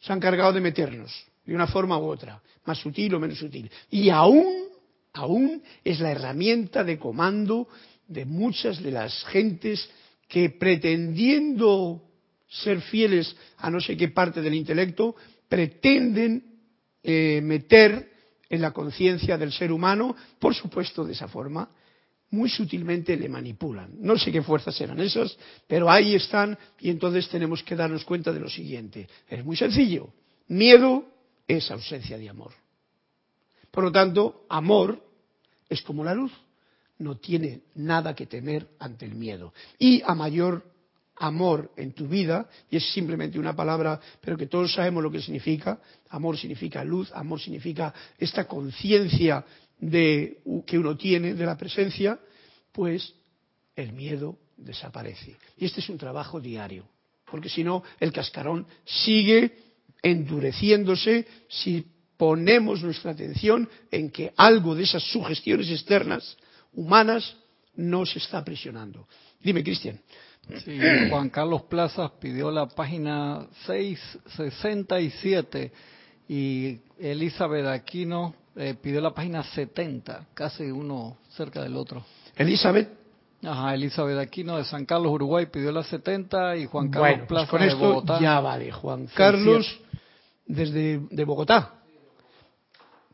[0.00, 1.12] se ha encargado de meternos,
[1.44, 3.70] de una forma u otra, más sutil o menos sutil.
[3.90, 4.66] Y aún,
[5.12, 7.68] aún es la herramienta de comando
[8.06, 9.88] de muchas de las gentes
[10.28, 12.02] que pretendiendo
[12.48, 15.16] ser fieles a no sé qué parte del intelecto,
[15.48, 16.44] pretenden
[17.02, 18.10] eh, meter
[18.48, 21.68] en la conciencia del ser humano, por supuesto de esa forma,
[22.30, 23.92] muy sutilmente le manipulan.
[23.98, 28.32] No sé qué fuerzas eran esas, pero ahí están y entonces tenemos que darnos cuenta
[28.32, 29.08] de lo siguiente.
[29.28, 30.12] Es muy sencillo.
[30.48, 31.04] Miedo
[31.46, 32.52] es ausencia de amor.
[33.70, 35.02] Por lo tanto, amor
[35.68, 36.32] es como la luz.
[36.98, 39.52] No tiene nada que temer ante el miedo.
[39.78, 40.64] Y a mayor
[41.18, 45.20] amor en tu vida, y es simplemente una palabra, pero que todos sabemos lo que
[45.20, 49.44] significa, amor significa luz, amor significa esta conciencia
[49.78, 52.18] de, que uno tiene de la presencia,
[52.72, 53.14] pues
[53.74, 55.36] el miedo desaparece.
[55.56, 56.88] Y este es un trabajo diario,
[57.30, 59.56] porque si no, el cascarón sigue
[60.02, 66.36] endureciéndose si ponemos nuestra atención en que algo de esas sugestiones externas
[66.72, 67.36] humanas
[67.74, 69.06] nos está presionando.
[69.42, 70.00] Dime, Cristian.
[70.64, 70.78] Sí,
[71.10, 75.72] Juan Carlos Plazas pidió la página 667
[76.28, 82.04] y Elizabeth Aquino eh, pidió la página 70, casi uno cerca del otro.
[82.36, 82.90] Elizabeth.
[83.42, 87.50] Ajá, Elizabeth Aquino de San Carlos, Uruguay, pidió la 70 y Juan Carlos pues Plaza
[87.50, 88.20] con de esto Bogotá.
[88.20, 89.80] Ya vale, Juan Carlos
[90.46, 91.72] desde de Bogotá.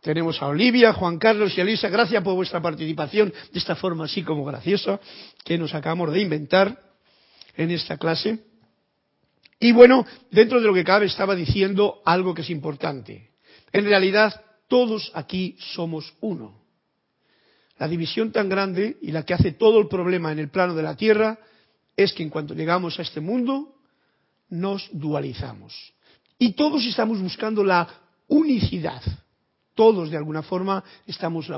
[0.02, 1.88] Tenemos a Olivia, Juan Carlos y Elisa.
[1.88, 5.00] Gracias por vuestra participación de esta forma así como graciosa
[5.44, 6.91] que nos acabamos de inventar
[7.56, 8.44] en esta clase.
[9.58, 13.30] Y bueno, dentro de lo que cabe estaba diciendo algo que es importante.
[13.72, 16.60] En realidad, todos aquí somos uno.
[17.78, 20.82] La división tan grande y la que hace todo el problema en el plano de
[20.82, 21.38] la Tierra
[21.96, 23.76] es que en cuanto llegamos a este mundo
[24.50, 25.74] nos dualizamos.
[26.38, 27.88] Y todos estamos buscando la
[28.28, 29.02] unicidad.
[29.74, 31.50] Todos, de alguna forma, estamos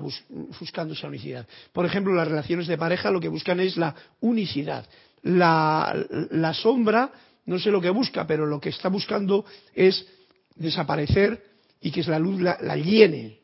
[0.60, 1.48] buscando esa unicidad.
[1.72, 4.86] Por ejemplo, las relaciones de pareja lo que buscan es la unicidad.
[5.24, 5.94] La,
[6.30, 7.10] la sombra,
[7.46, 10.06] no sé lo que busca, pero lo que está buscando es
[10.54, 11.42] desaparecer
[11.80, 13.40] y que la luz la, llene.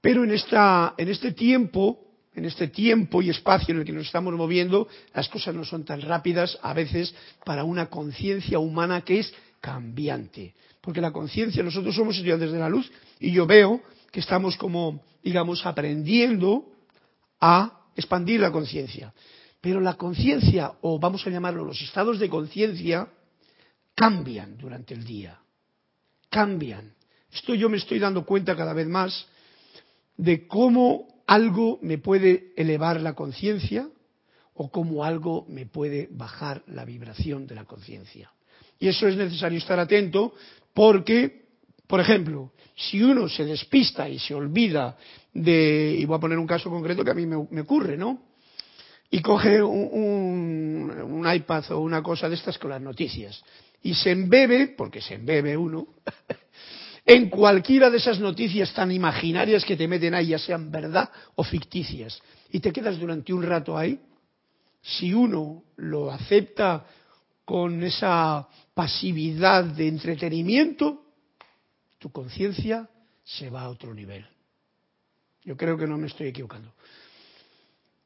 [0.00, 1.98] Pero en, esta, en este tiempo,
[2.34, 5.84] en este tiempo y espacio en el que nos estamos moviendo, las cosas no son
[5.84, 10.54] tan rápidas a veces para una conciencia humana que es cambiante.
[10.82, 13.80] Porque la conciencia, nosotros somos estudiantes de la luz y yo veo
[14.10, 16.66] que estamos como, digamos, aprendiendo
[17.40, 19.14] a expandir la conciencia.
[19.62, 23.08] Pero la conciencia, o vamos a llamarlo los estados de conciencia,
[23.94, 25.38] cambian durante el día.
[26.28, 26.92] Cambian.
[27.32, 29.26] Esto yo me estoy dando cuenta cada vez más
[30.16, 33.88] de cómo algo me puede elevar la conciencia
[34.54, 38.30] o cómo algo me puede bajar la vibración de la conciencia.
[38.78, 40.34] Y eso es necesario estar atento
[40.74, 41.46] porque,
[41.86, 44.96] por ejemplo, si uno se despista y se olvida
[45.32, 48.31] de, y voy a poner un caso concreto que a mí me, ocurre, ¿no?
[49.12, 53.44] Y coge un, un iPad o una cosa de estas con las noticias
[53.82, 55.88] y se embebe, porque se embebe uno,
[57.04, 61.42] en cualquiera de esas noticias tan imaginarias que te meten ahí, ya sean verdad o
[61.42, 62.20] ficticias,
[62.50, 63.98] y te quedas durante un rato ahí,
[64.80, 66.86] si uno lo acepta
[67.44, 71.02] con esa pasividad de entretenimiento,
[71.98, 72.88] tu conciencia
[73.24, 74.26] se va a otro nivel.
[75.44, 76.72] Yo creo que no me estoy equivocando.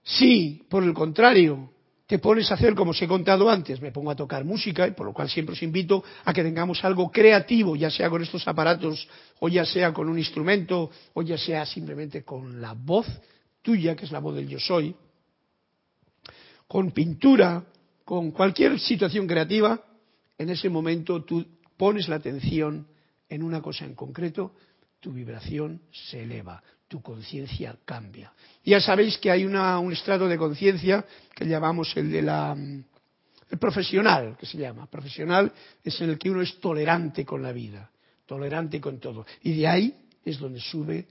[0.06, 1.72] Si, por el contrario,
[2.06, 4.92] te pones a hacer como os he contado antes, me pongo a tocar música, y
[4.92, 8.46] por lo cual siempre os invito a que tengamos algo creativo, ya sea con estos
[8.46, 9.08] aparatos,
[9.40, 13.06] o ya sea con un instrumento, o ya sea simplemente con la voz
[13.62, 14.94] tuya, que es la voz del yo soy,
[16.68, 17.64] con pintura,
[18.04, 19.84] con cualquier situación creativa,
[20.38, 21.44] en ese momento tú
[21.76, 22.86] pones la atención
[23.28, 24.54] en una cosa en concreto,
[25.00, 28.32] tu vibración se eleva, tu conciencia cambia.
[28.64, 32.56] Ya sabéis que hay un estrato de conciencia que llamamos el de la
[33.48, 34.86] el profesional, que se llama.
[34.86, 35.52] Profesional
[35.84, 37.90] es en el que uno es tolerante con la vida,
[38.26, 39.24] tolerante con todo.
[39.42, 39.94] Y de ahí
[40.24, 41.06] es donde sube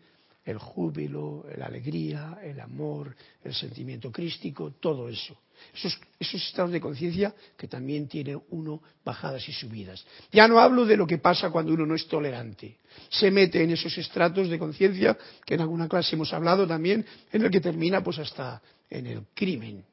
[0.45, 5.35] el júbilo, la alegría, el amor, el sentimiento crístico, todo eso.
[5.73, 10.05] Esos, estados de conciencia que también tiene uno bajadas y subidas.
[10.31, 12.77] Ya no hablo de lo que pasa cuando uno no es tolerante.
[13.09, 17.41] Se mete en esos estratos de conciencia que en alguna clase hemos hablado también, en
[17.41, 19.83] el que termina pues hasta en el crimen.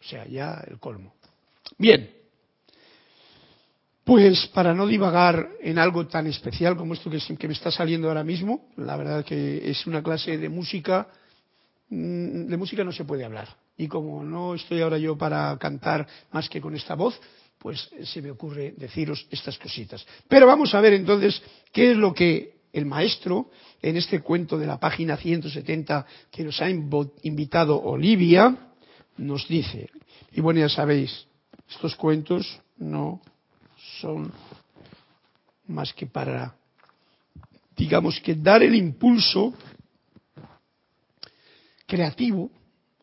[0.00, 1.14] O sea, ya el colmo.
[1.78, 2.19] Bien.
[4.10, 8.08] Pues para no divagar en algo tan especial como esto que, que me está saliendo
[8.08, 11.06] ahora mismo, la verdad que es una clase de música,
[11.90, 13.46] mm, de música no se puede hablar
[13.76, 17.20] y como no estoy ahora yo para cantar más que con esta voz,
[17.56, 20.04] pues se me ocurre deciros estas cositas.
[20.26, 21.40] Pero vamos a ver entonces
[21.72, 26.60] qué es lo que el maestro, en este cuento de la página 170 que nos
[26.60, 28.72] ha invitado Olivia,
[29.18, 29.88] nos dice,
[30.32, 31.28] y bueno, ya sabéis,
[31.68, 33.22] estos cuentos no
[34.00, 34.32] son
[35.68, 36.54] más que para,
[37.76, 39.54] digamos que dar el impulso
[41.86, 42.50] creativo,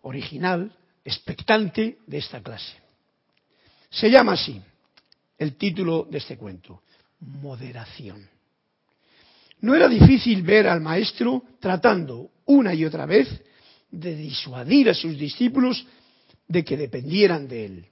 [0.02, 0.72] original,
[1.04, 2.76] expectante de esta clase.
[3.90, 4.62] Se llama así
[5.38, 6.82] el título de este cuento,
[7.20, 8.28] moderación.
[9.62, 13.28] No era difícil ver al maestro tratando una y otra vez
[13.90, 15.86] de disuadir a sus discípulos
[16.48, 17.86] de que dependieran de él,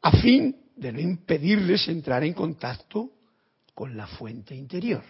[0.00, 3.10] a fin de no impedirles entrar en contacto
[3.74, 5.02] con la fuente interior.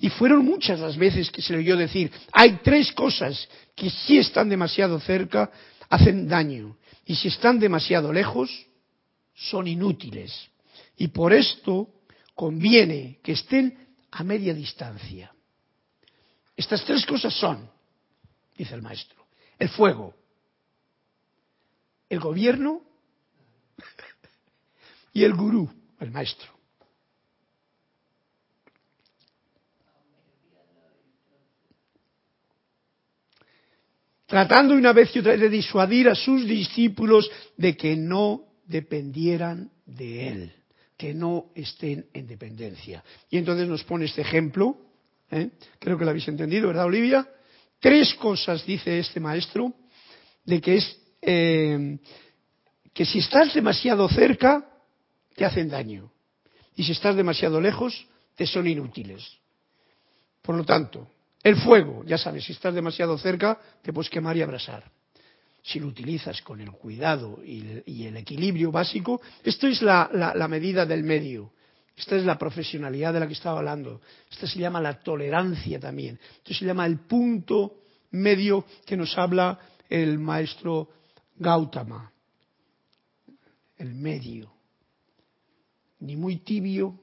[0.00, 4.18] Y fueron muchas las veces que se le oyó decir, hay tres cosas que si
[4.18, 5.50] están demasiado cerca
[5.88, 8.50] hacen daño y si están demasiado lejos
[9.34, 10.50] son inútiles.
[10.96, 11.88] Y por esto
[12.34, 15.32] conviene que estén a media distancia.
[16.56, 17.68] Estas tres cosas son,
[18.56, 19.26] dice el maestro,
[19.58, 20.14] el fuego,
[22.14, 22.82] el gobierno
[25.12, 25.68] y el gurú,
[26.00, 26.52] el maestro.
[34.26, 39.70] Tratando una vez y otra vez de disuadir a sus discípulos de que no dependieran
[39.84, 40.52] de él,
[40.96, 43.04] que no estén en dependencia.
[43.28, 44.76] Y entonces nos pone este ejemplo,
[45.30, 45.50] ¿eh?
[45.78, 47.28] creo que lo habéis entendido, ¿verdad, Olivia?
[47.78, 49.74] Tres cosas dice este maestro,
[50.44, 51.98] de que es eh,
[52.92, 54.68] que si estás demasiado cerca,
[55.34, 56.10] te hacen daño.
[56.76, 59.38] Y si estás demasiado lejos, te son inútiles.
[60.42, 61.08] Por lo tanto,
[61.42, 64.90] el fuego, ya sabes, si estás demasiado cerca, te puedes quemar y abrasar.
[65.62, 71.04] Si lo utilizas con el cuidado y el, equilibrio básico, esto es la medida del
[71.04, 71.52] medio.
[71.96, 74.00] Esta es la profesionalidad de la que estaba hablando.
[74.30, 76.18] Esta se llama la tolerancia también.
[76.38, 77.76] Esto se llama el punto
[78.10, 79.58] medio que nos habla
[79.88, 80.88] el maestro
[81.36, 82.12] Gautama,
[83.76, 84.52] el medio,
[86.00, 86.98] ni muy tibio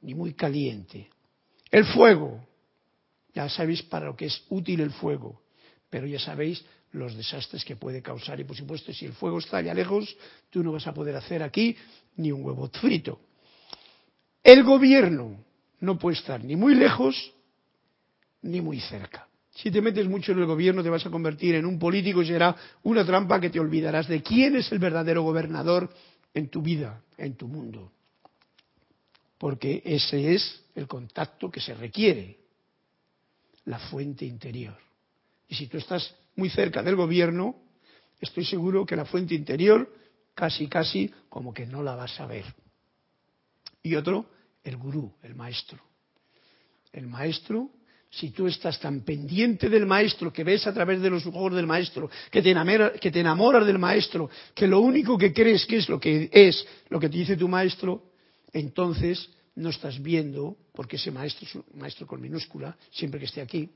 [0.00, 1.08] ni muy caliente.
[1.70, 2.46] El fuego,
[3.34, 5.42] ya sabéis para lo que es útil el fuego,
[5.90, 9.56] pero ya sabéis los desastres que puede causar y por supuesto si el fuego está
[9.56, 10.16] allá lejos,
[10.50, 11.76] tú no vas a poder hacer aquí
[12.16, 13.20] ni un huevo frito.
[14.42, 15.44] El gobierno
[15.80, 17.32] no puede estar ni muy lejos
[18.42, 19.26] ni muy cerca.
[19.54, 22.26] Si te metes mucho en el gobierno te vas a convertir en un político y
[22.26, 25.90] será una trampa que te olvidarás de quién es el verdadero gobernador
[26.34, 27.92] en tu vida, en tu mundo.
[29.38, 32.38] Porque ese es el contacto que se requiere,
[33.66, 34.76] la fuente interior.
[35.48, 37.54] Y si tú estás muy cerca del gobierno,
[38.20, 39.88] estoy seguro que la fuente interior
[40.34, 42.44] casi, casi como que no la vas a ver.
[43.84, 44.26] Y otro,
[44.64, 45.78] el gurú, el maestro.
[46.92, 47.70] El maestro
[48.16, 51.66] si tú estás tan pendiente del maestro, que ves a través de los ojos del
[51.66, 52.50] maestro, que te,
[53.20, 57.08] enamoras del maestro, que lo único que crees que es lo que es lo que
[57.08, 58.12] te dice tu maestro,
[58.52, 63.40] entonces no estás viendo, porque ese maestro es un maestro con minúscula, siempre que esté
[63.40, 63.68] aquí,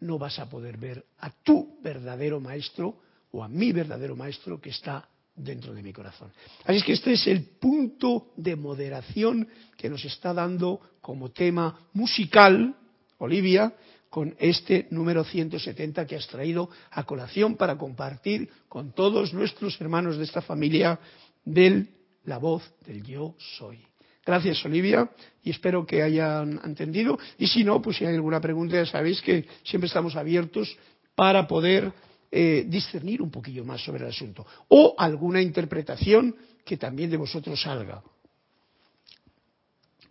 [0.00, 3.00] no vas a poder ver a tu verdadero maestro
[3.32, 6.30] o a mi verdadero maestro que está dentro de mi corazón.
[6.64, 11.88] Así es que este es el punto de moderación que nos está dando como tema
[11.94, 12.76] musical
[13.24, 13.72] Olivia
[14.08, 20.18] con este número 170 que has traído a colación para compartir con todos nuestros hermanos
[20.18, 21.00] de esta familia
[21.44, 21.86] de
[22.24, 23.78] la voz del yo soy.
[24.24, 25.10] Gracias, Olivia,
[25.42, 27.18] y espero que hayan entendido.
[27.38, 30.76] Y si no, pues si hay alguna pregunta, ya sabéis que siempre estamos abiertos
[31.14, 31.92] para poder
[32.30, 34.46] eh, discernir un poquillo más sobre el asunto.
[34.68, 38.02] O alguna interpretación que también de vosotros salga.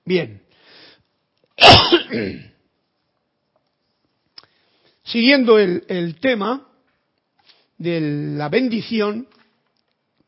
[0.04, 0.42] Bien.
[5.12, 6.70] Siguiendo el, tema
[7.78, 8.00] de
[8.38, 9.28] la bendición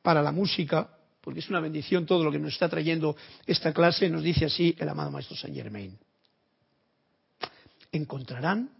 [0.01, 0.89] para la música,
[1.21, 3.15] porque es una bendición todo lo que nos está trayendo
[3.45, 5.97] esta clase, nos dice así el amado Maestro Saint Germain.
[7.93, 8.71] Encontrarán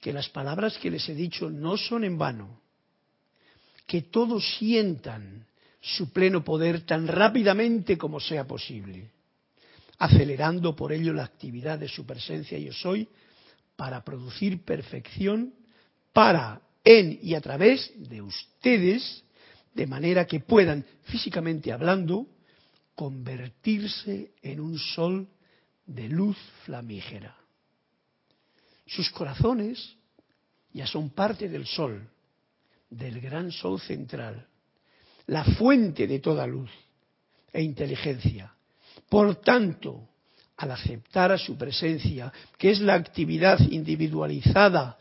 [0.00, 2.60] que las palabras que les he dicho no son en vano,
[3.86, 5.46] que todos sientan
[5.80, 9.12] su pleno poder tan rápidamente como sea posible,
[9.98, 13.08] acelerando por ello la actividad de su presencia yo soy
[13.76, 15.54] para producir perfección
[16.12, 19.22] para, en y a través de ustedes,
[19.74, 22.26] de manera que puedan, físicamente hablando,
[22.94, 25.28] convertirse en un sol
[25.84, 27.36] de luz flamígera.
[28.86, 29.96] Sus corazones
[30.72, 32.08] ya son parte del sol,
[32.88, 34.48] del gran sol central,
[35.26, 36.70] la fuente de toda luz
[37.52, 38.54] e inteligencia.
[39.08, 40.08] Por tanto,
[40.56, 44.98] al aceptar a su presencia, que es la actividad individualizada,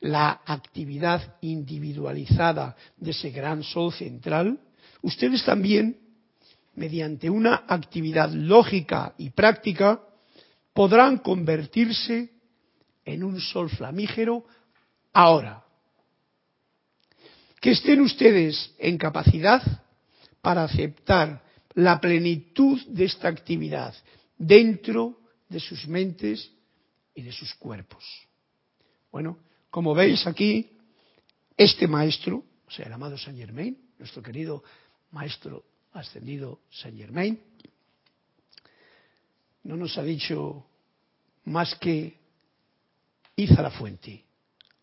[0.00, 4.60] la actividad individualizada de ese gran sol central,
[5.02, 5.98] ustedes también,
[6.76, 10.00] mediante una actividad lógica y práctica,
[10.72, 12.30] podrán convertirse
[13.04, 14.44] en un sol flamígero
[15.12, 15.64] ahora.
[17.60, 19.62] Que estén ustedes en capacidad
[20.42, 21.42] para aceptar
[21.74, 23.94] la plenitud de esta actividad
[24.36, 26.50] dentro de sus mentes
[27.14, 28.04] y de sus cuerpos.
[29.10, 29.38] Bueno,
[29.70, 30.70] como veis aquí,
[31.56, 34.64] este maestro, o sea, el amado Saint Germain, nuestro querido
[35.12, 37.40] maestro ascendido Saint Germain,
[39.62, 40.66] no nos ha dicho
[41.44, 42.18] más que
[43.36, 44.24] Iza la fuente.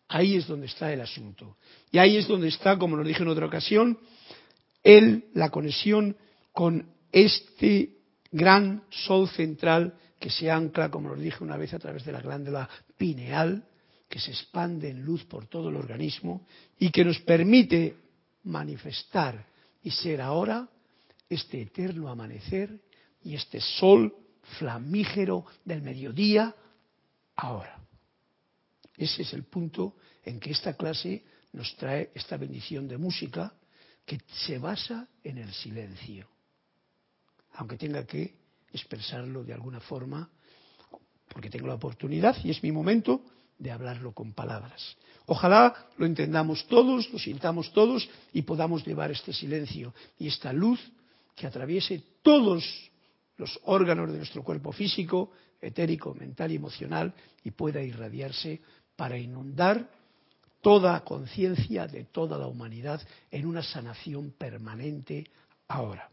[0.08, 1.56] Ahí es donde está el asunto.
[1.90, 3.98] Y ahí es donde está, como nos dije en otra ocasión,
[4.82, 6.16] él, la conexión
[6.52, 7.96] con este
[8.32, 12.20] gran sol central que se ancla, como nos dije una vez, a través de la
[12.20, 13.64] glándula pineal,
[14.08, 16.46] que se expande en luz por todo el organismo
[16.78, 17.96] y que nos permite
[18.44, 19.46] manifestar
[19.82, 20.68] y ser ahora
[21.28, 22.78] este eterno amanecer
[23.24, 24.14] y este sol
[24.58, 26.54] flamígero del mediodía
[27.36, 27.78] ahora.
[28.96, 33.54] Ese es el punto en que esta clase nos trae esta bendición de música
[34.04, 36.28] que se basa en el silencio,
[37.54, 38.34] aunque tenga que
[38.72, 40.28] expresarlo de alguna forma,
[41.28, 43.22] porque tengo la oportunidad y es mi momento
[43.58, 44.96] de hablarlo con palabras.
[45.26, 50.80] Ojalá lo entendamos todos, lo sintamos todos y podamos llevar este silencio y esta luz
[51.36, 52.64] que atraviese todos
[53.36, 55.30] los órganos de nuestro cuerpo físico,
[55.60, 58.60] etérico, mental y emocional y pueda irradiarse
[58.96, 59.88] para inundar
[60.60, 63.00] toda conciencia de toda la humanidad
[63.30, 65.24] en una sanación permanente
[65.68, 66.08] ahora.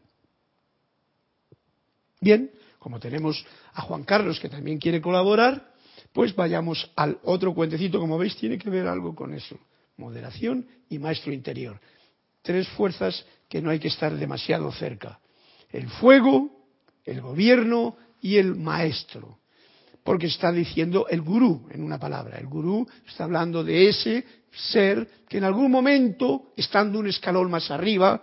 [2.20, 5.72] Bien, como tenemos a Juan Carlos que también quiere colaborar,
[6.12, 7.98] pues vayamos al otro cuentecito.
[7.98, 9.58] Como veis, tiene que ver algo con eso.
[9.96, 11.80] Moderación y maestro interior.
[12.42, 15.20] Tres fuerzas que no hay que estar demasiado cerca.
[15.70, 16.66] El fuego,
[17.04, 19.40] el gobierno y el maestro
[20.02, 22.38] porque está diciendo el gurú en una palabra.
[22.38, 24.24] El gurú está hablando de ese
[24.72, 28.22] ser que en algún momento, estando un escalón más arriba,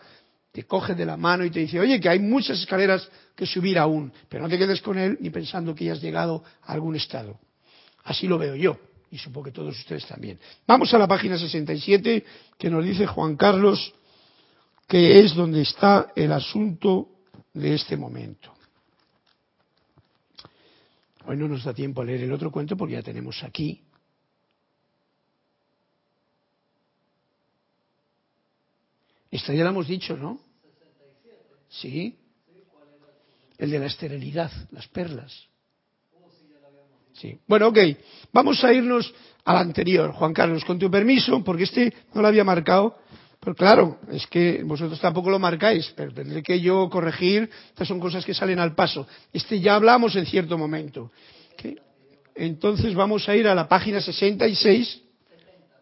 [0.57, 3.77] te coge de la mano y te dice, oye, que hay muchas escaleras que subir
[3.77, 6.95] aún, pero no te quedes con él ni pensando que ya has llegado a algún
[6.95, 7.37] estado.
[8.05, 8.75] Así lo veo yo,
[9.11, 10.39] y supongo que todos ustedes también.
[10.65, 12.25] Vamos a la página 67,
[12.57, 13.93] que nos dice Juan Carlos,
[14.87, 17.09] que es donde está el asunto
[17.53, 18.51] de este momento.
[21.27, 23.83] Hoy no nos da tiempo a leer el otro cuento porque ya tenemos aquí.
[29.29, 30.46] Esta ya lo hemos dicho, ¿no?
[31.69, 32.17] Sí.
[33.57, 35.47] El de la esterilidad, las perlas.
[37.13, 37.39] Sí.
[37.47, 37.77] Bueno, ok.
[38.31, 39.13] Vamos a irnos
[39.43, 42.97] al anterior, Juan Carlos, con tu permiso, porque este no lo había marcado.
[43.39, 47.99] Pero claro, es que vosotros tampoco lo marcáis, pero tendré que yo corregir, estas son
[47.99, 49.07] cosas que salen al paso.
[49.31, 51.11] Este ya hablamos en cierto momento.
[52.35, 55.01] Entonces vamos a ir a la página 66,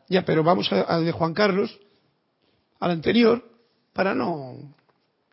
[0.07, 1.77] ya, pero vamos a, de Juan Carlos,
[2.79, 3.43] al anterior,
[3.93, 4.75] para no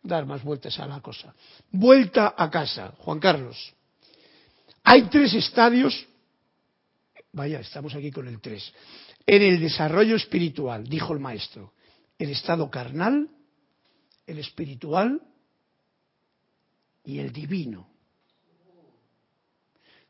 [0.03, 1.33] dar más vueltas a la cosa.
[1.71, 3.73] Vuelta a casa, Juan Carlos.
[4.83, 6.05] Hay tres estadios,
[7.31, 8.71] vaya, estamos aquí con el tres,
[9.25, 11.73] en el desarrollo espiritual, dijo el maestro
[12.23, 13.29] el estado carnal,
[14.25, 15.21] el espiritual
[17.03, 17.89] y el divino.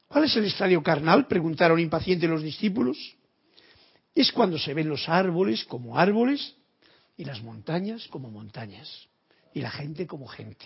[0.07, 1.27] ¿Cuál es el estadio carnal?
[1.27, 2.97] preguntaron impacientes los discípulos.
[4.13, 6.55] Es cuando se ven los árboles como árboles
[7.17, 9.07] y las montañas como montañas
[9.53, 10.65] y la gente como gente.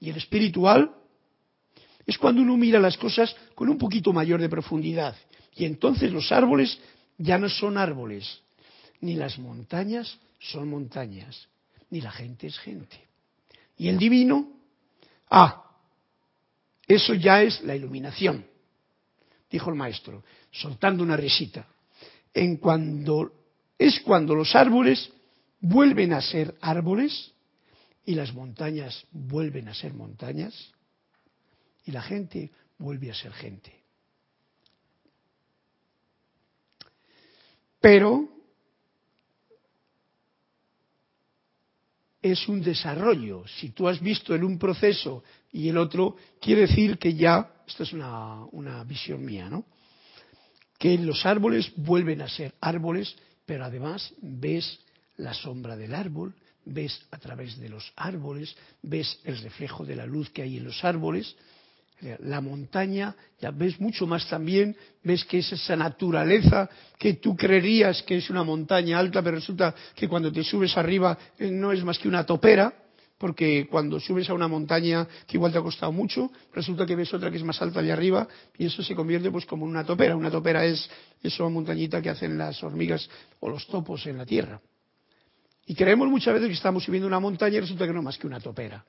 [0.00, 0.94] Y el espiritual
[2.06, 5.16] es cuando uno mira las cosas con un poquito mayor de profundidad
[5.54, 6.78] y entonces los árboles
[7.16, 8.40] ya no son árboles,
[9.00, 11.48] ni las montañas son montañas,
[11.90, 12.98] ni la gente es gente.
[13.76, 14.52] Y el divino,
[15.30, 15.64] ah,
[16.86, 18.44] eso ya es la iluminación,
[19.50, 21.66] dijo el maestro, soltando una risita.
[22.32, 23.32] En cuando
[23.78, 25.10] es cuando los árboles
[25.60, 27.32] vuelven a ser árboles
[28.06, 30.72] y las montañas vuelven a ser montañas
[31.84, 33.84] y la gente vuelve a ser gente.
[37.80, 38.28] Pero
[42.22, 43.46] es un desarrollo.
[43.46, 47.82] Si tú has visto en un proceso y el otro, quiere decir que ya, esta
[47.82, 49.66] es una, una visión mía, ¿no?
[50.78, 54.80] Que los árboles vuelven a ser árboles, pero además ves
[55.18, 56.34] la sombra del árbol,
[56.64, 60.64] ves a través de los árboles, ves el reflejo de la luz que hay en
[60.64, 61.36] los árboles.
[62.00, 67.36] Es la montaña, ya ves mucho más también, ves que es esa naturaleza que tú
[67.36, 71.72] creerías que es una montaña alta, pero resulta que cuando te subes arriba eh, no
[71.72, 72.74] es más que una topera,
[73.16, 77.14] porque cuando subes a una montaña que igual te ha costado mucho, resulta que ves
[77.14, 79.84] otra que es más alta allá arriba y eso se convierte pues como en una
[79.84, 80.16] topera.
[80.16, 80.90] Una topera es
[81.22, 83.08] esa montañita que hacen las hormigas
[83.40, 84.60] o los topos en la tierra.
[85.66, 88.26] Y creemos muchas veces que estamos subiendo una montaña y resulta que no más que
[88.26, 88.84] una topera.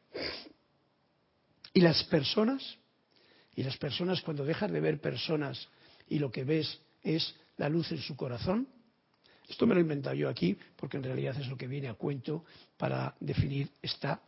[1.73, 2.77] Y las personas
[3.55, 5.67] y las personas cuando dejas de ver personas
[6.09, 8.67] y lo que ves es la luz en su corazón,
[9.47, 11.93] esto me lo he inventado yo aquí porque en realidad es lo que viene a
[11.93, 12.45] cuento
[12.77, 14.21] para definir esta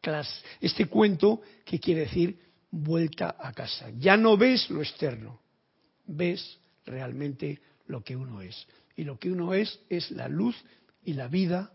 [0.00, 2.38] clase, este cuento que quiere decir
[2.70, 3.90] vuelta a casa.
[3.98, 5.40] Ya no ves lo externo,
[6.06, 8.66] ves realmente lo que uno es.
[8.96, 10.56] Y lo que uno es es la luz
[11.02, 11.72] y la vida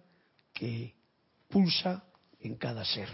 [0.53, 0.93] que
[1.49, 2.05] pulsa
[2.39, 3.09] en cada ser.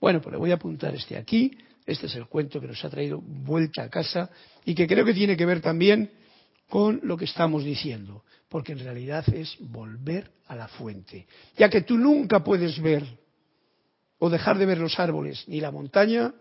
[0.00, 1.50] Bueno, pues le voy a apuntar este aquí
[1.86, 4.30] este es el cuento que nos ha traído vuelta a casa
[4.64, 6.10] y que creo que tiene que ver también
[6.68, 11.26] con lo que estamos diciendo, porque en realidad es volver a la fuente,
[11.56, 13.04] ya que tú nunca puedes ver
[14.18, 16.32] o dejar de ver los árboles ni la montaña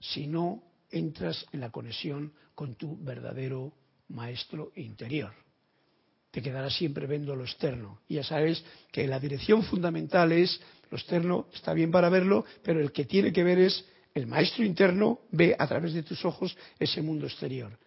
[0.00, 3.72] si no entras en la conexión con tu verdadero
[4.08, 5.32] maestro interior.
[6.30, 8.00] Te quedarás siempre viendo lo externo.
[8.08, 10.60] Y ya sabes que la dirección fundamental es
[10.90, 14.64] lo externo, está bien para verlo, pero el que tiene que ver es el maestro
[14.64, 17.78] interno ve a través de tus ojos ese mundo exterior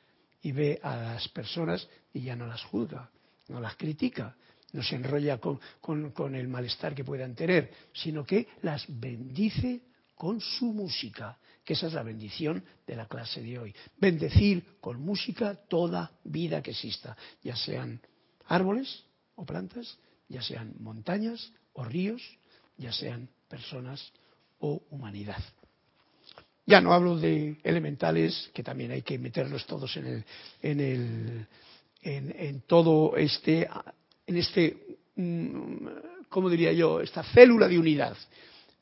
[0.41, 3.09] y ve a las personas y ya no las juzga,
[3.49, 4.35] no las critica,
[4.71, 9.81] no se enrolla con, el malestar que puedan tener, sino que las bendice
[10.15, 13.75] con su música, que esa es la bendición de la clase de hoy.
[13.97, 18.01] Bendecir con música toda vida que exista, ya sean
[18.47, 22.21] árboles o plantas, ya sean montañas o ríos,
[22.77, 24.11] ya sean personas
[24.59, 25.41] o humanidad.
[26.65, 30.25] Ya no hablo de elementales, que también hay que meterlos todos en el,
[30.61, 31.47] en el,
[32.01, 33.67] en, todo este,
[34.25, 35.87] en este, mm,
[36.29, 37.01] ¿cómo diría yo?
[37.01, 38.15] Esta célula de unidad,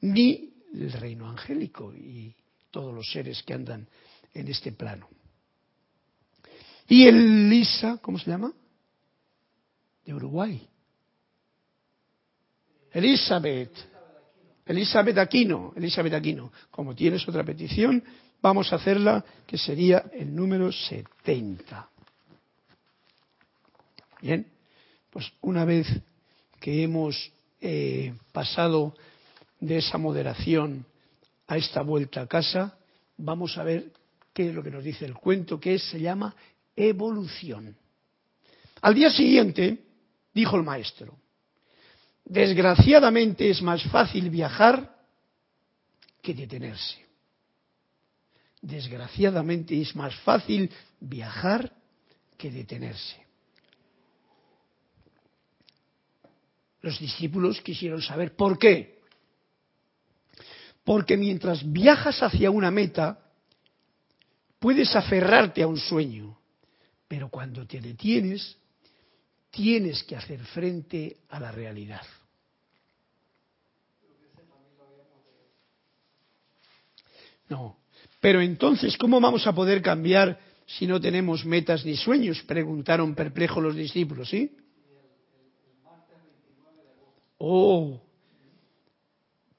[0.02, 2.34] ni el reino angélico y
[2.70, 3.88] todos los seres que andan
[4.34, 5.10] en este plano.
[6.88, 8.54] Y el Lisa, ¿cómo se llama?
[10.06, 10.68] De Uruguay.
[12.92, 13.92] Elizabeth
[14.66, 18.04] Elizabeth Aquino, Elizabeth Aquino, como tienes otra petición,
[18.42, 21.90] vamos a hacerla que sería el número 70.
[24.22, 24.48] Bien,
[25.10, 25.88] pues una vez
[26.60, 28.96] que hemos eh, pasado
[29.60, 30.86] de esa moderación
[31.48, 32.78] a esta vuelta a casa,
[33.18, 33.92] vamos a ver
[34.34, 36.36] qué es lo que nos dice el cuento, que se llama
[36.76, 37.76] evolución.
[38.82, 39.80] Al día siguiente,
[40.34, 41.18] dijo el maestro,
[42.26, 44.96] Desgraciadamente es más fácil viajar
[46.22, 47.06] que detenerse.
[48.62, 51.74] Desgraciadamente es más fácil viajar
[52.38, 53.26] que detenerse.
[56.82, 59.02] Los discípulos quisieron saber por qué.
[60.84, 63.20] Porque mientras viajas hacia una meta,
[64.60, 66.40] puedes aferrarte a un sueño,
[67.08, 68.58] pero cuando te detienes,
[69.52, 72.02] tienes que hacer frente a la realidad.
[77.50, 77.78] No.
[78.22, 82.42] Pero entonces, ¿cómo vamos a poder cambiar si no tenemos metas ni sueños?
[82.44, 84.56] Preguntaron perplejos los discípulos, ¿sí?
[87.38, 88.00] Oh,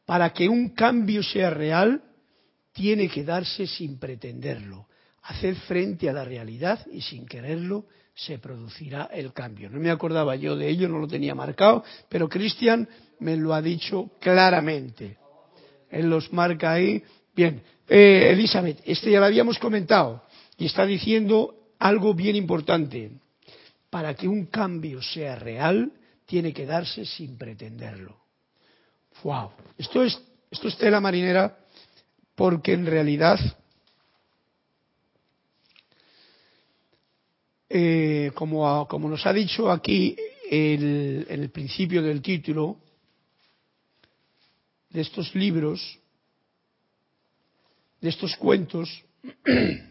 [0.06, 2.02] para que un cambio sea real,
[2.72, 4.86] tiene que darse sin pretenderlo,
[5.22, 9.70] hacer frente a la realidad y sin quererlo se producirá el cambio.
[9.70, 12.88] No me acordaba yo de ello, no lo tenía marcado, pero Cristian
[13.20, 15.16] me lo ha dicho claramente.
[15.90, 17.02] Él los marca ahí.
[17.34, 20.22] Bien, eh, Elizabeth, este ya lo habíamos comentado
[20.58, 23.12] y está diciendo algo bien importante.
[23.90, 25.92] Para que un cambio sea real,
[26.26, 28.16] tiene que darse sin pretenderlo.
[29.22, 29.50] ¡Wow!
[29.76, 30.18] Esto es,
[30.50, 31.58] esto es tela marinera
[32.34, 33.38] porque en realidad
[37.74, 40.14] Eh, como, nos ha dicho aquí
[40.50, 42.76] en el principio del título
[44.90, 45.98] de estos libros,
[47.98, 49.02] de estos cuentos,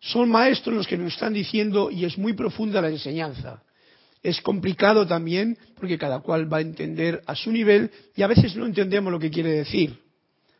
[0.00, 3.62] son maestros los que nos están diciendo y es muy profunda la enseñanza.
[4.24, 8.56] Es complicado también porque cada cual va a entender a su nivel y a veces
[8.56, 10.02] no entendemos lo que quiere decir,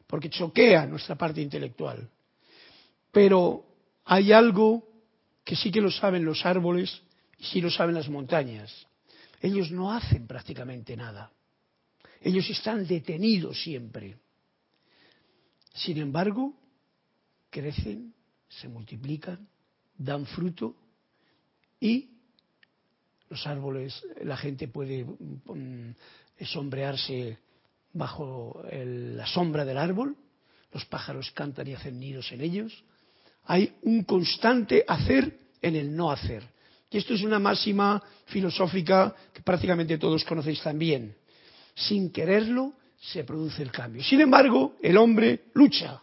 [0.07, 2.07] porque choquea nuestra parte intelectual.
[3.11, 3.65] Pero
[4.05, 4.87] hay algo
[5.43, 7.01] que sí que lo saben los árboles
[7.39, 8.87] y sí lo saben las montañas.
[9.41, 11.33] ellos no hacen prácticamente nada.
[12.21, 14.19] Ellos están detenidos siempre.
[15.73, 16.55] Sin embargo,
[17.49, 18.13] crecen,
[18.47, 19.49] se multiplican,
[19.97, 20.77] dan fruto
[21.81, 22.14] y
[23.29, 25.91] los árboles, la gente puede mm,
[26.43, 27.39] sombrearse
[27.93, 30.17] bajo la sombra del árbol,
[30.73, 32.85] los pájaros cantan y hacen nidos en ellos.
[33.47, 36.43] Hay un constante hacer en el no hacer.
[36.91, 41.15] Y esto es una máxima filosófica que prácticamente todos conocéis también.
[41.75, 44.03] Sin quererlo se produce el cambio.
[44.03, 46.01] Sin embargo, el hombre lucha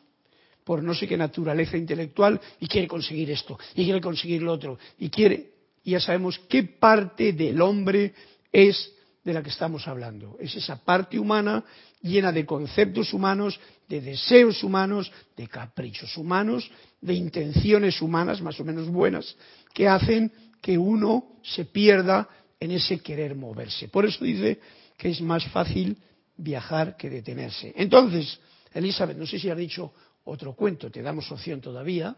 [0.63, 4.78] por no sé qué naturaleza intelectual y quiere conseguir esto, y quiere conseguir lo otro,
[4.99, 5.51] y quiere,
[5.84, 8.13] y ya sabemos qué parte del hombre
[8.51, 8.91] es
[9.23, 10.38] de la que estamos hablando.
[10.39, 11.63] Es esa parte humana
[12.01, 16.69] llena de conceptos humanos, de deseos humanos, de caprichos humanos,
[16.99, 19.36] de intenciones humanas más o menos buenas,
[19.73, 22.27] que hacen que uno se pierda
[22.59, 23.88] en ese querer moverse.
[23.88, 24.59] Por eso dice
[24.97, 25.97] que es más fácil
[26.38, 27.73] viajar que detenerse.
[27.75, 28.39] Entonces,
[28.73, 32.15] Elizabeth, no sé si has dicho otro cuento, te damos opción todavía,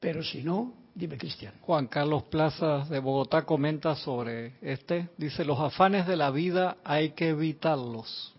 [0.00, 1.52] pero si no, dime Cristian.
[1.60, 7.10] Juan Carlos Plaza de Bogotá comenta sobre este, dice, los afanes de la vida hay
[7.10, 8.34] que evitarlos.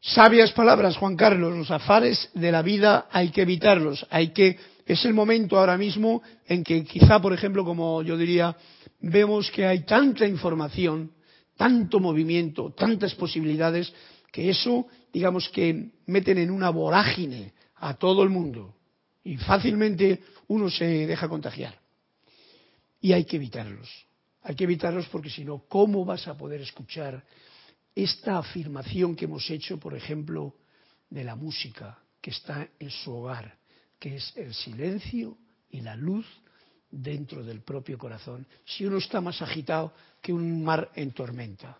[0.00, 5.04] Sabias palabras, Juan Carlos, los afanes de la vida hay que evitarlos, hay que es
[5.04, 8.56] el momento ahora mismo en que quizá, por ejemplo, como yo diría,
[9.00, 11.12] vemos que hay tanta información,
[11.56, 13.92] tanto movimiento, tantas posibilidades,
[14.32, 18.74] que eso, digamos que meten en una vorágine a todo el mundo
[19.24, 21.78] y fácilmente uno se deja contagiar.
[23.00, 23.88] Y hay que evitarlos.
[24.42, 27.22] Hay que evitarlos porque si no, ¿cómo vas a poder escuchar
[27.94, 30.54] esta afirmación que hemos hecho, por ejemplo,
[31.08, 33.60] de la música que está en su hogar?
[34.00, 35.36] que es el silencio
[35.70, 36.26] y la luz
[36.90, 41.78] dentro del propio corazón, si uno está más agitado que un mar en tormenta.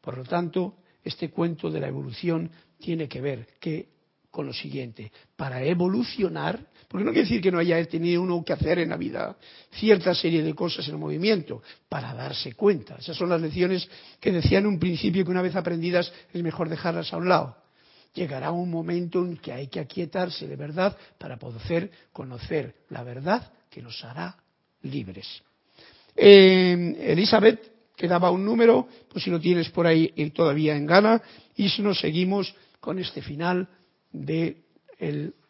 [0.00, 3.97] Por lo tanto, este cuento de la evolución tiene que ver que
[4.38, 8.52] con lo siguiente, para evolucionar, porque no quiere decir que no haya tenido uno que
[8.52, 9.36] hacer en la vida
[9.72, 12.94] cierta serie de cosas en el movimiento, para darse cuenta.
[13.00, 16.68] Esas son las lecciones que decía en un principio que una vez aprendidas es mejor
[16.68, 17.56] dejarlas a un lado
[18.14, 23.52] llegará un momento en que hay que aquietarse de verdad para poder conocer la verdad
[23.68, 24.36] que nos hará
[24.82, 25.42] libres.
[26.16, 31.20] Eh, Elizabeth, que daba un número, pues si lo tienes por ahí todavía en gana,
[31.56, 33.68] y si nos seguimos con este final
[34.12, 34.62] de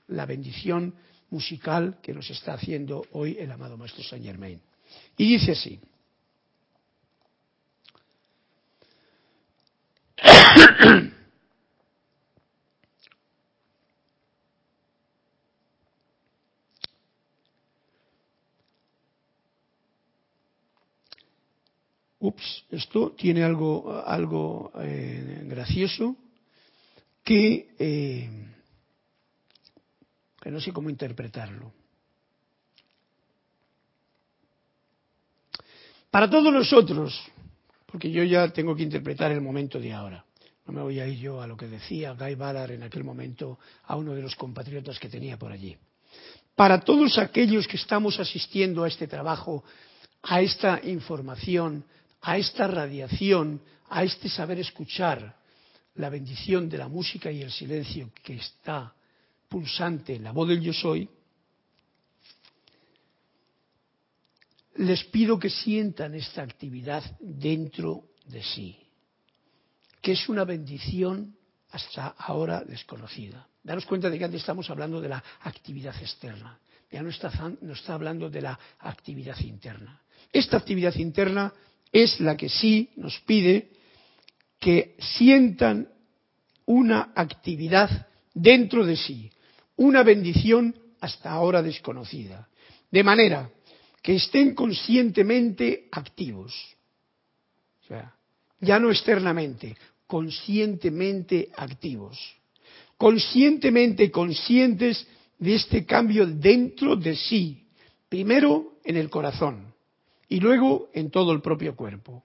[0.08, 0.94] la bendición
[1.30, 4.60] musical que nos está haciendo hoy el amado Maestro Saint Germain.
[5.16, 5.80] Y dice así.
[22.20, 26.16] ups, esto tiene algo, algo eh, gracioso
[27.28, 28.26] que, eh,
[30.40, 31.70] que no sé cómo interpretarlo.
[36.10, 37.20] Para todos nosotros,
[37.84, 40.24] porque yo ya tengo que interpretar el momento de ahora.
[40.64, 43.58] No me voy a ir yo a lo que decía Guy Ballard en aquel momento
[43.84, 45.76] a uno de los compatriotas que tenía por allí.
[46.56, 49.64] Para todos aquellos que estamos asistiendo a este trabajo,
[50.22, 51.84] a esta información,
[52.22, 53.60] a esta radiación,
[53.90, 55.37] a este saber escuchar
[55.98, 58.94] la bendición de la música y el silencio que está
[59.48, 61.08] pulsante en la voz del yo soy,
[64.76, 68.78] les pido que sientan esta actividad dentro de sí,
[70.00, 71.36] que es una bendición
[71.70, 73.48] hasta ahora desconocida.
[73.62, 76.60] Daros cuenta de que antes estamos hablando de la actividad externa,
[76.92, 77.30] ya no está,
[77.60, 80.00] no está hablando de la actividad interna.
[80.32, 81.52] Esta actividad interna
[81.90, 83.72] es la que sí nos pide
[84.58, 85.88] que sientan
[86.66, 89.30] una actividad dentro de sí,
[89.76, 92.48] una bendición hasta ahora desconocida,
[92.90, 93.50] de manera
[94.02, 96.54] que estén conscientemente activos,
[97.84, 98.14] o sea,
[98.60, 102.18] ya no externamente, conscientemente activos,
[102.96, 105.06] conscientemente conscientes
[105.38, 107.66] de este cambio dentro de sí,
[108.08, 109.74] primero en el corazón,
[110.28, 112.24] y luego en todo el propio cuerpo.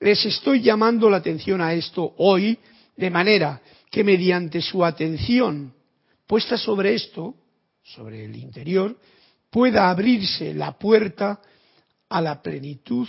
[0.00, 2.58] Les estoy llamando la atención a esto hoy
[2.96, 5.74] de manera que mediante su atención
[6.26, 7.34] puesta sobre esto,
[7.82, 8.96] sobre el interior,
[9.50, 11.40] pueda abrirse la puerta
[12.08, 13.08] a la plenitud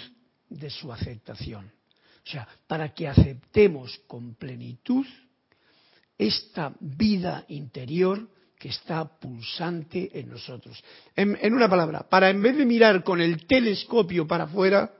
[0.50, 1.72] de su aceptación.
[2.26, 5.06] O sea, para que aceptemos con plenitud
[6.18, 8.28] esta vida interior
[8.58, 10.84] que está pulsante en nosotros.
[11.16, 14.92] En, una palabra, para en vez de mirar con el telescopio para afuera,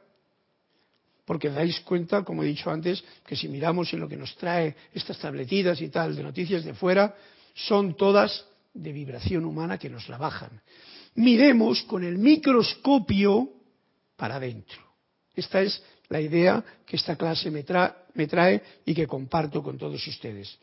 [1.30, 4.74] porque dais cuenta, como he dicho antes, que si miramos en lo que nos trae
[4.92, 7.14] estas tabletitas y tal de noticias de fuera,
[7.54, 10.60] son todas de vibración humana que nos la bajan.
[11.22, 13.48] Miremos con el microscopio
[14.18, 14.82] para adentro.
[15.36, 17.64] Esta es la idea que esta clase me,
[18.16, 20.58] me trae y que comparto con todos ustedes.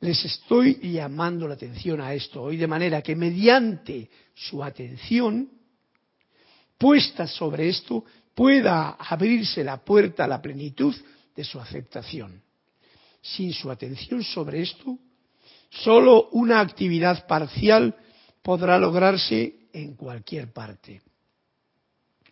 [0.00, 5.60] Les estoy llamando la atención a esto hoy de manera que mediante su atención
[6.78, 8.02] puesta sobre esto
[8.40, 10.96] pueda abrirse la puerta a la plenitud
[11.36, 12.40] de su aceptación.
[13.20, 14.96] Sin su atención sobre esto,
[15.68, 17.94] solo una actividad parcial
[18.40, 21.02] podrá lograrse en cualquier parte.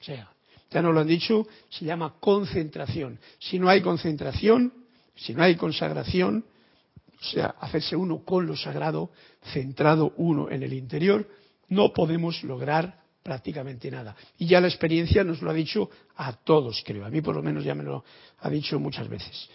[0.01, 0.33] O sea,
[0.71, 3.21] ya nos lo han dicho, se llama concentración.
[3.39, 4.73] Si no hay concentración,
[5.15, 6.43] si no hay consagración,
[7.21, 9.11] o sea, hacerse uno con lo sagrado,
[9.53, 11.29] centrado uno en el interior,
[11.69, 12.99] no podemos lograr
[13.29, 14.17] prácticamente nada.
[14.39, 17.05] Y ya la experiencia nos lo ha dicho a todos, creo.
[17.05, 18.03] A mí por lo menos ya me lo
[18.39, 19.51] ha dicho muchas veces.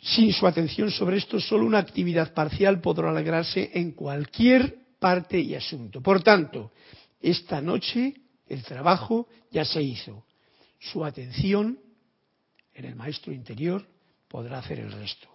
[0.00, 5.56] Sin su atención sobre esto, solo una actividad parcial podrá alegrarse en cualquier parte y
[5.56, 6.00] asunto.
[6.00, 6.70] Por tanto,
[7.20, 8.14] esta noche
[8.46, 10.24] el trabajo ya se hizo.
[10.78, 11.80] Su atención
[12.74, 13.84] en el maestro interior
[14.28, 15.28] podrá hacer el resto.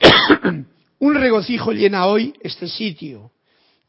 [0.98, 3.32] Un regocijo llena hoy este sitio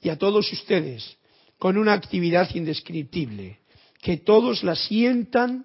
[0.02, 1.21] y a todos ustedes
[1.62, 3.60] con una actividad indescriptible,
[4.02, 5.64] que todos la sientan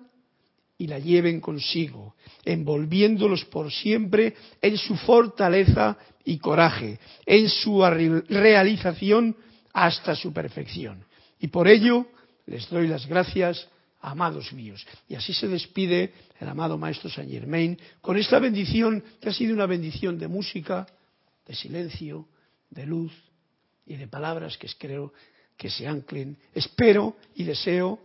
[0.76, 9.38] y la lleven consigo, envolviéndolos por siempre en su fortaleza y coraje, en su realización
[9.72, 11.03] hasta su perfección.
[11.40, 12.05] Y por ello
[12.44, 13.66] les doy las gracias,
[14.03, 14.86] amados míos.
[15.09, 19.55] Y así se despide el amado Maestro Saint Germain con esta bendición que ha sido
[19.55, 20.86] una bendición de música,
[21.47, 22.28] de silencio,
[22.68, 23.14] de luz
[23.86, 25.14] y de palabras que creo
[25.57, 26.36] que se anclen.
[26.54, 28.00] Espero y deseo,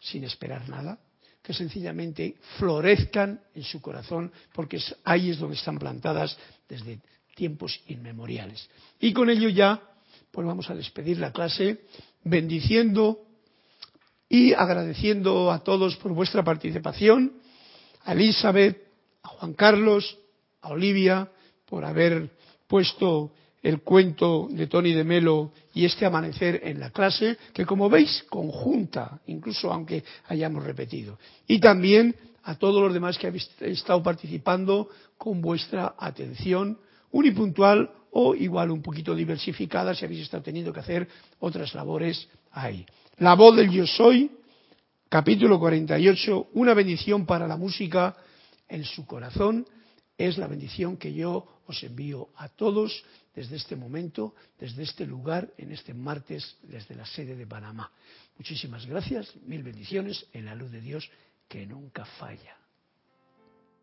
[0.00, 0.98] sin esperar nada,
[1.42, 6.36] que sencillamente florezcan en su corazón, porque ahí es donde están plantadas
[6.68, 7.00] desde
[7.34, 8.68] tiempos inmemoriales.
[8.98, 9.80] Y con ello ya,
[10.32, 11.82] pues vamos a despedir la clase
[12.24, 13.20] bendiciendo
[14.28, 17.34] y agradeciendo a todos por vuestra participación,
[18.04, 18.82] a Elizabeth,
[19.22, 20.18] a Juan Carlos,
[20.62, 21.30] a Olivia,
[21.66, 22.30] por haber
[22.66, 23.32] puesto
[23.66, 28.24] el cuento de Tony de Melo y este amanecer en la clase, que como veis
[28.30, 31.18] conjunta, incluso aunque hayamos repetido.
[31.48, 32.14] Y también
[32.44, 34.88] a todos los demás que habéis estado participando
[35.18, 36.78] con vuestra atención
[37.10, 41.08] unipuntual o igual un poquito diversificada si habéis estado teniendo que hacer
[41.40, 42.86] otras labores ahí.
[43.18, 44.30] La voz del yo soy,
[45.08, 48.14] capítulo 48, una bendición para la música
[48.68, 49.66] en su corazón,
[50.16, 53.02] es la bendición que yo os envío a todos
[53.36, 57.92] desde este momento, desde este lugar, en este martes, desde la sede de Panamá.
[58.38, 61.08] Muchísimas gracias, mil bendiciones en la luz de Dios
[61.46, 62.56] que nunca falla.